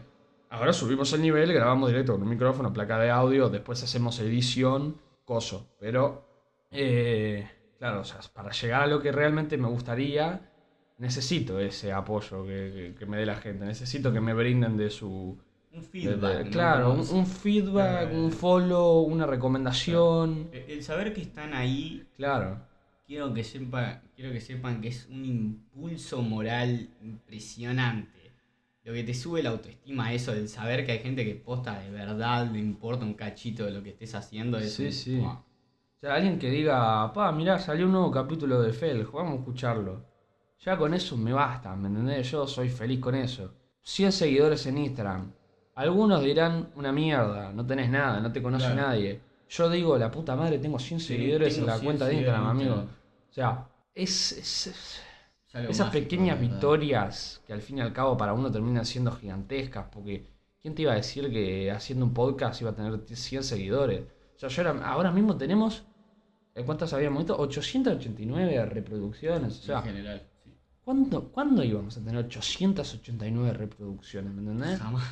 [0.50, 4.98] Ahora subimos el nivel, grabamos directo con un micrófono, placa de audio, después hacemos edición,
[5.24, 5.68] coso.
[5.78, 6.24] Pero,
[6.70, 7.48] eh,
[7.78, 10.50] claro, o sea, para llegar a lo que realmente me gustaría,
[10.98, 13.64] necesito ese apoyo que, que- que me dé la gente.
[13.66, 15.38] Necesito que me brinden de su...
[15.78, 16.38] Un feedback.
[16.38, 16.50] de- ¿no?
[16.50, 18.16] claro, un, feedback, Claro.
[18.24, 20.48] un follow, una recomendación.
[20.52, 22.58] El el saber que están ahí, Claro.
[23.06, 28.08] quiero que, sepa, quiero que sepan que es un impulso moral impresionante.
[28.84, 31.90] Lo que te sube la autoestima, eso, del saber que hay gente que posta de
[31.90, 34.56] verdad, le importa un cachito de lo que estés haciendo.
[34.58, 35.16] Es Sí, un- sí.
[35.18, 35.28] Wow.
[35.30, 39.38] O sea, alguien que diga, pa, mirá, salió un nuevo capítulo de Fel, vamos a
[39.40, 40.06] escucharlo.
[40.64, 42.30] Ya con eso me basta, ¿me entendés?
[42.30, 43.52] Yo soy feliz con eso.
[43.82, 45.32] 100 seguidores en Instagram.
[45.78, 48.80] Algunos dirán una mierda, no tenés nada, no te conoce Claro.
[48.88, 49.20] nadie.
[49.48, 52.46] Yo digo, la puta madre, tengo 100 Sí, seguidores en la 100 cuenta de Instagram,
[52.48, 52.74] amigo.
[52.74, 55.02] O sea, es, es- es-
[55.52, 59.86] esas mágico, pequeñas victorias que al fin y al cabo para uno terminan siendo gigantescas,
[59.92, 60.26] porque
[60.60, 64.02] ¿quién te iba a decir que haciendo un podcast iba a tener 100 seguidores?
[64.34, 65.84] O sea, yo ahora, ahora mismo tenemos,
[66.56, 67.38] ¿eh, ¿cuántas habíamos visto?
[67.38, 70.50] 889 reproducciones, o sea, en general, sí.
[70.84, 74.32] ¿cuándo, ¿cuándo íbamos a tener 889 reproducciones?
[74.32, 74.80] ¿Me entendés?
[74.80, 75.04] Jamás.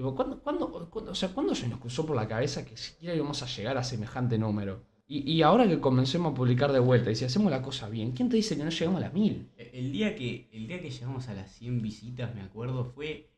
[0.00, 3.14] Tipo, ¿cuándo, cuándo- cuándo- o sea, ¿cuándo se nos cruzó por la cabeza que siquiera
[3.14, 4.82] íbamos a llegar a semejante número?
[5.06, 8.12] Y, y ahora que comencemos a publicar de vuelta, y si hacemos la cosa bien,
[8.12, 9.50] ¿quién te dice que no llegamos a las mil?
[9.58, 13.28] El día que, el día que llegamos a las 100 visitas, me acuerdo, fue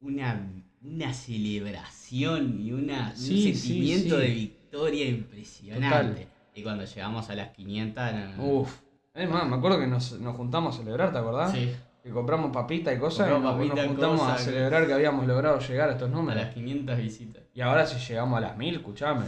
[0.00, 0.44] una,
[0.82, 4.22] una celebración y una, Sí, un sentimiento sí.
[4.22, 6.26] de victoria impresionante.
[6.52, 8.12] Y cuando llegamos a las 500...
[8.12, 8.76] no, no, Uf.
[9.14, 11.52] Es más, me acuerdo que nos, nos juntamos a celebrar, ¿te acordás?
[11.52, 11.70] Sí,
[12.02, 15.92] Que compramos papita y cosas y nos, juntamos a celebrar que habíamos logrado llegar a
[15.92, 16.42] estos a números.
[16.42, 17.42] las 500 visitas.
[17.54, 19.26] Y ahora si llegamos a las mil, escuchame.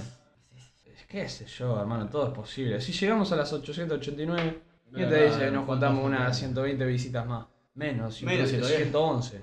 [1.08, 2.08] ¿Qué sé yo, hermano?
[2.08, 2.80] Todo es posible.
[2.80, 4.62] Si llegamos a las 889,
[4.94, 6.34] ¿quién te dice que nos ¿cuántas juntamos unas faltan?
[6.34, 7.46] 120 visitas más?
[7.74, 8.78] Menos, Menos, incluso todavía.
[8.78, 9.40] 111.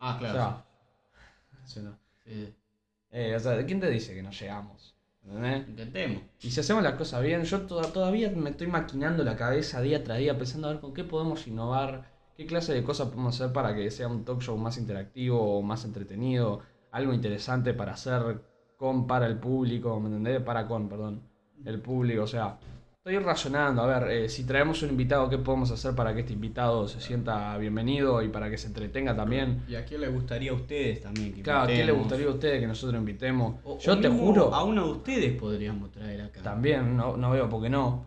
[0.00, 0.34] Ah, O claro.
[0.34, 0.64] sea,
[1.64, 1.96] sí, no.
[2.24, 2.52] sí.
[3.12, 4.96] Eh, o sea, ¿quién te dice que no llegamos?
[5.24, 6.22] Intentemos.
[6.40, 10.02] Y si hacemos las cosas bien, yo to- todavía me estoy maquinando la cabeza día
[10.02, 13.52] tras día pensando a ver con qué podemos innovar, qué clase de cosas podemos hacer
[13.52, 16.60] para que sea un talk show más interactivo, más entretenido,
[16.90, 18.40] algo interesante para hacer
[18.76, 20.40] con, para el público, ¿me entendés?
[20.42, 21.22] Para con, perdón,
[21.64, 22.58] el público, o sea,
[22.96, 26.32] estoy razonando, a ver, eh, si traemos un invitado, ¿qué podemos hacer para que este
[26.32, 29.62] invitado se sienta bienvenido y para que se entretenga también?
[29.68, 32.02] ¿Y a quién le gustaría a ustedes también que Claro, ¿a quién le invitemos?
[32.06, 33.56] gustaría a ustedes que nosotros invitemos?
[33.64, 36.42] O- Yo o te juro, A uno de ustedes podríamos traer acá.
[36.42, 38.06] también, no, no veo por qué no.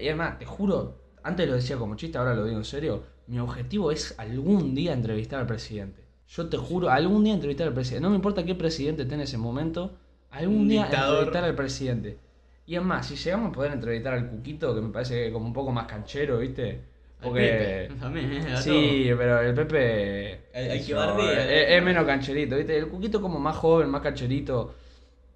[0.00, 3.38] Y además, te juro, antes lo decía como chiste, ahora lo digo en serio, mi
[3.38, 6.02] objetivo es algún día entrevistar al presidente.
[6.28, 8.02] Yo te juro, algún día entrevistar al presidente.
[8.02, 9.96] No me importa qué presidente esté en ese momento,
[10.30, 11.18] algún Un día dictador.
[11.18, 12.18] entrevistar al presidente.
[12.66, 15.52] Y es más, si llegamos a poder entrevistar al Cuquito, que me parece como un
[15.52, 16.80] poco más canchero, ¿viste?
[17.22, 17.86] Porque...
[17.88, 18.56] Pepe, también, ¿eh?
[18.56, 20.40] Sí, pero el Pepe.
[20.54, 20.92] Hay- hay qué que
[21.32, 22.76] es, es menos cancherito, ¿viste?
[22.78, 24.74] El Cuquito como más joven, más cancherito.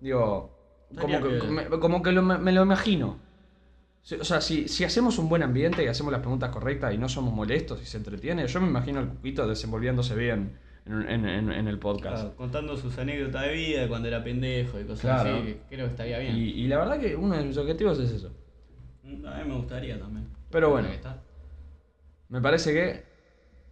[0.01, 0.51] Digo,
[1.01, 3.19] como que, como que lo- me lo imagino.
[4.21, 7.09] O sea, si, si hacemos un buen ambiente y hacemos las preguntas correctas y no
[7.09, 11.51] somos molestos y se entretiene, yo me imagino al Cuquito desenvolviéndose bien en, en- en-
[11.53, 12.17] en el podcast.
[12.17, 15.37] Claro, contando sus anécdotas de vida, de cuando era pendejo y cosas Claro.
[15.39, 16.37] así, creo que estaría bien.
[16.37, 18.31] Y, y la verdad que uno de mis objetivos es eso.
[19.05, 20.29] A mí me gustaría también.
[20.51, 20.89] Pero bueno.
[22.29, 23.05] Me parece que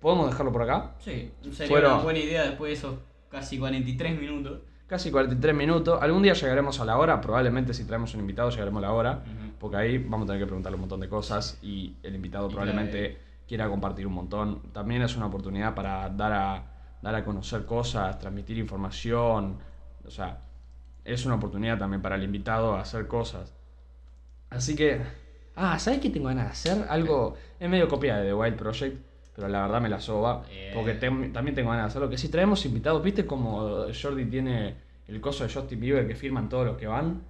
[0.00, 0.94] podemos dejarlo por acá.
[0.98, 2.98] Sí, sería Fueron- una buena idea después de esos
[3.30, 4.60] casi 43 minutos.
[4.86, 5.98] Casi 43 minutos.
[6.02, 7.20] Algún día llegaremos a la hora.
[7.20, 9.22] Probablemente si traemos un invitado llegaremos a la hora.
[9.24, 9.51] Ujú.
[9.62, 12.50] Porque ahí vamos a tener que preguntarle un montón de cosas y el invitado Y
[12.50, 14.60] probablemente quiera compartir un montón.
[14.72, 16.64] También es una oportunidad para dar a,
[17.00, 19.58] dar a conocer cosas, transmitir información.
[20.04, 20.40] O sea,
[21.04, 23.54] es una oportunidad también para el invitado a hacer cosas.
[24.50, 25.00] Así que...
[25.54, 26.86] Ah, ¿sabes qué tengo ganas de hacer?
[26.88, 27.36] Algo...
[27.60, 29.00] Es medio copia de The Wild Project,
[29.36, 30.42] pero la verdad me la soba.
[30.74, 32.10] Porque también tengo ganas de hacerlo.
[32.10, 34.74] Que si traemos invitados, ¿viste como Jordi tiene
[35.06, 37.22] el coso de Justin Bieber que firman todos los que van?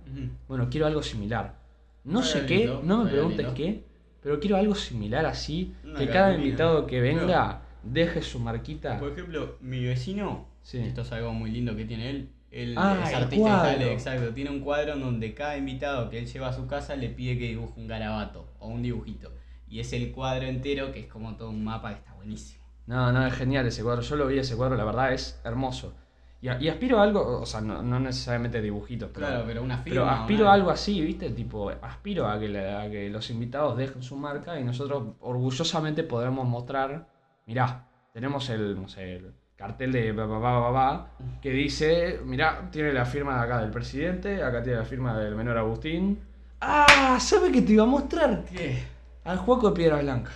[0.49, 1.61] Bueno, quiero algo similar.
[2.05, 3.84] No sé qué, no me estaría preguntes qué,
[4.22, 5.74] pero quiero algo similar así.
[5.84, 6.44] Una que cada cartulina.
[6.44, 8.98] invitado que venga deje su marquita.
[8.98, 10.78] Por ejemplo, mi vecino, Sí.
[10.78, 12.28] esto es algo muy lindo que tiene él.
[12.50, 14.34] Él Ah, es artista dale, exacto.
[14.34, 17.38] Tiene un cuadro en donde cada invitado que él lleva a su casa le pide
[17.38, 19.32] que dibuje un garabato o un dibujito.
[19.68, 22.62] Y es el cuadro entero que es como todo un mapa que está buenísimo.
[22.86, 24.03] No, no, es genial ese cuadro.
[24.03, 25.94] Yo lo vi ese cuadro, la verdad es hermoso.
[26.43, 30.03] Y, aspiro a algo, o sea, no, no necesariamente dibujitos, pero, Claro, pero una pero
[30.03, 30.20] firma.
[30.22, 31.30] aspiro una- a algo así, ¿viste?
[31.30, 36.03] Tipo, aspiro a que, la- a que los invitados dejen su marca y nosotros orgullosamente
[36.03, 37.07] podremos mostrar,
[37.47, 42.18] mirá, tenemos el, no sé, el cartel de ba, ba, ba, ba, ba, que dice,
[42.24, 46.18] mirá, tiene la firma de acá del presidente, acá tiene la firma del menor Agustín.
[46.61, 48.45] Ah, ¿sabe qué te iba a mostrar?
[48.47, 48.82] ¿Qué?
[49.22, 50.32] Al juego de piedra blanca.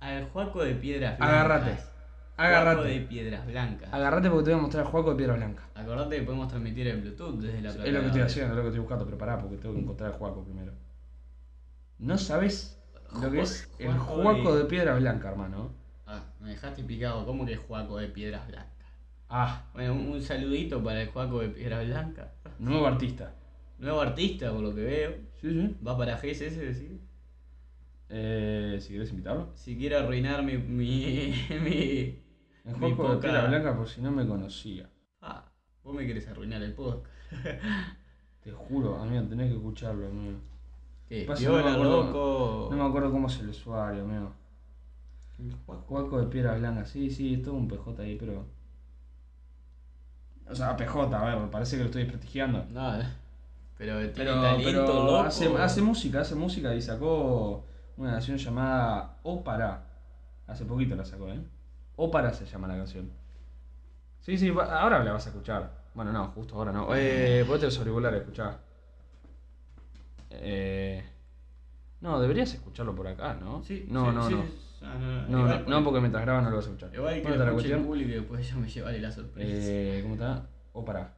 [0.00, 1.28] Al Juaco de Piedras Blancas.
[1.36, 1.91] Agárrate.
[2.48, 2.88] Juaco Agárrate.
[2.88, 3.92] de Piedras Blancas.
[3.92, 5.68] Agarrate porque te voy a mostrar el juego de piedra blanca.
[5.74, 8.62] Acordate que podemos transmitir en Bluetooth desde la Es lo que estoy haciendo, es lo
[8.62, 10.72] que estoy buscando, pero pará, porque tengo que encontrar el juego primero.
[11.98, 12.78] No sabes
[13.20, 15.70] lo que es el juego de- de piedra blanca, hermano.
[16.06, 17.24] Ah, me dejaste picado.
[17.24, 18.68] ¿Cómo que es Juaco de Piedras Blancas?
[19.28, 22.28] Ah, Bueno, un, un saludito para el Juaco de Piedras Blancas.
[22.58, 23.34] nuevo artista.
[23.78, 25.10] Nuevo artista, por lo que veo.
[25.40, 25.76] Sí, sí.
[25.86, 27.00] Va para GSS, decir.
[28.08, 29.50] Eh, si quieres invitarlo.
[29.54, 30.58] Si quiere arruinar mi.
[30.58, 31.34] mi.
[31.64, 32.21] mi.
[32.64, 34.88] Juego de poca- piedra blanca por si no me conocía.
[35.20, 35.44] Ah,
[35.82, 37.06] vos me querés arruinar el podcast.
[38.42, 40.38] Te juro, amigo, tenés que escucharlo, amigo.
[41.08, 41.24] ¿Qué?
[41.26, 42.68] Pasa, no me acuerdo- loco.
[42.70, 44.32] No me acuerdo cómo es el usuario, amigo.
[45.66, 48.46] Juaco de piedra blanca, sí, sí, es todo un PJ ahí, pero.
[50.48, 52.64] O sea, PJ, a ver, me parece que lo estoy desprestigiando.
[52.70, 53.06] No, eh.
[53.78, 55.16] Pero tiene Pero, talento, pero loco.
[55.20, 57.64] hace, hace música, hace música y sacó
[57.96, 59.88] una canción llamada Opara.
[60.46, 61.40] Hace poquito la sacó, ¿eh?
[61.96, 63.10] Opara se llama la canción.
[64.20, 65.70] Sí, sí, ahora la vas a escuchar.
[65.94, 66.88] Bueno, no, justo ahora no.
[66.94, 68.58] Eh, ponete los auriculares, escuchá.
[70.30, 71.04] Eh,
[72.00, 73.62] no, deberías escucharlo por acá, ¿no?
[73.62, 74.62] Sí, No, sí, no, sí, no.
[74.84, 76.94] Ah, no, No, no, por- no, porque mientras grabas no lo vas a escuchar.
[76.94, 77.84] Igual que ¿Cómo lo está la cuestión?
[77.84, 79.48] público y después yo me llevaré la sorpresa.
[79.52, 80.46] Eh, ¿Cómo está?
[80.72, 81.14] Opara.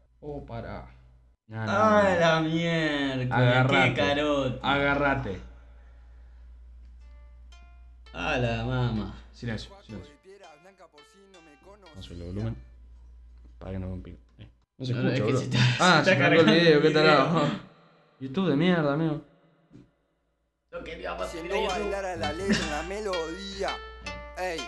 [1.46, 2.20] No, no, no, ¡Ah, no.
[2.20, 3.36] la mierda!
[3.36, 3.88] Agarrate.
[3.88, 4.58] ¡Qué carote!
[4.62, 5.40] Agárrate.
[8.12, 9.14] ¡Ah, la mama!
[9.32, 10.13] Silencio, silencio.
[11.94, 12.56] Vamos a subirle el volumen.
[13.58, 14.18] Para que no me pique.
[14.38, 15.38] Eh, No se No, no, escucha, es que bro.
[15.38, 17.40] se está- Ah, se se cargó el video, qué tarado.
[18.20, 19.20] YouTube de mierda, amigo.
[20.70, 21.82] Lo queríamos subir Haciendo a YouTube.
[21.92, 23.70] bailar a la letra una melodía.
[24.36, 24.58] Ey,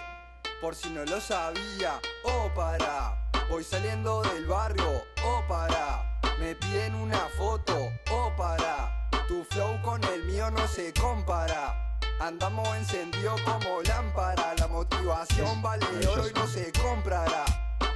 [0.60, 2.00] por si no lo sabía.
[2.24, 3.28] Oh, para.
[3.50, 5.02] Voy saliendo del barrio.
[5.24, 6.20] Oh, para.
[6.38, 7.76] Me piden una foto.
[8.12, 9.08] Oh, para.
[9.26, 11.85] Tu flow con el mío no se compara.
[12.20, 14.54] Andamos encendido como lámpara.
[14.58, 17.44] La motivación vale oro y no se comprará.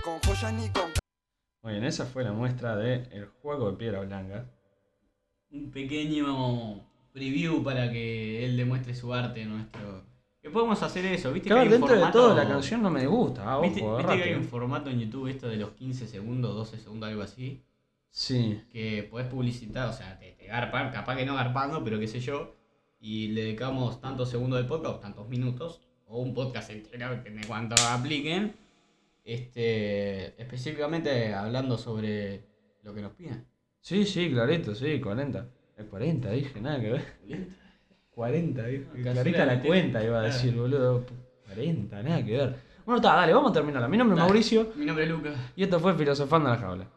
[0.05, 0.91] Con joyas ni con
[1.63, 4.47] Muy bien, esa fue la muestra de El juego de piedra blanca.
[5.51, 6.81] Un pequeño
[7.13, 10.05] preview para que él demuestre su arte nuestro
[10.41, 11.49] Que podemos hacer eso, ¿viste?
[11.49, 13.43] Claro, que hay un dentro de formato- todo la canción no me gusta.
[13.53, 16.55] Ah, ¿Viste, ojo, viste que hay un formato en YouTube esto de los 15 segundos,
[16.55, 17.63] 12 segundos, algo así?
[18.11, 18.63] Sí.
[18.73, 22.21] Que podés publicitar, o sea, te, te garpan, capaz que no garpando, pero qué sé
[22.21, 22.55] yo.
[23.01, 27.47] Y le dedicamos tantos segundos del podcast, tantos minutos, o un podcast entero, depende de
[27.47, 28.55] cuánto apliquen.
[29.25, 32.45] Este, específicamente hablando sobre
[32.83, 33.47] lo que nos piden.
[33.81, 35.47] Sí, sí, clarito, sí, 40.
[35.77, 37.05] Es 40, dije, nada que ver.
[38.11, 38.87] 40, dije.
[39.03, 40.35] Clarita la cuenta iba a Claro.
[40.35, 41.07] decir, boludo.
[41.47, 42.57] 40, nada que ver.
[42.85, 43.89] Bueno, está, dale, vamos a terminar.
[43.89, 44.23] Mi nombre es.
[44.23, 45.35] Mauricio Mi nombre es Lucas.
[45.57, 46.89] y esto fue Filosofando la Jaula.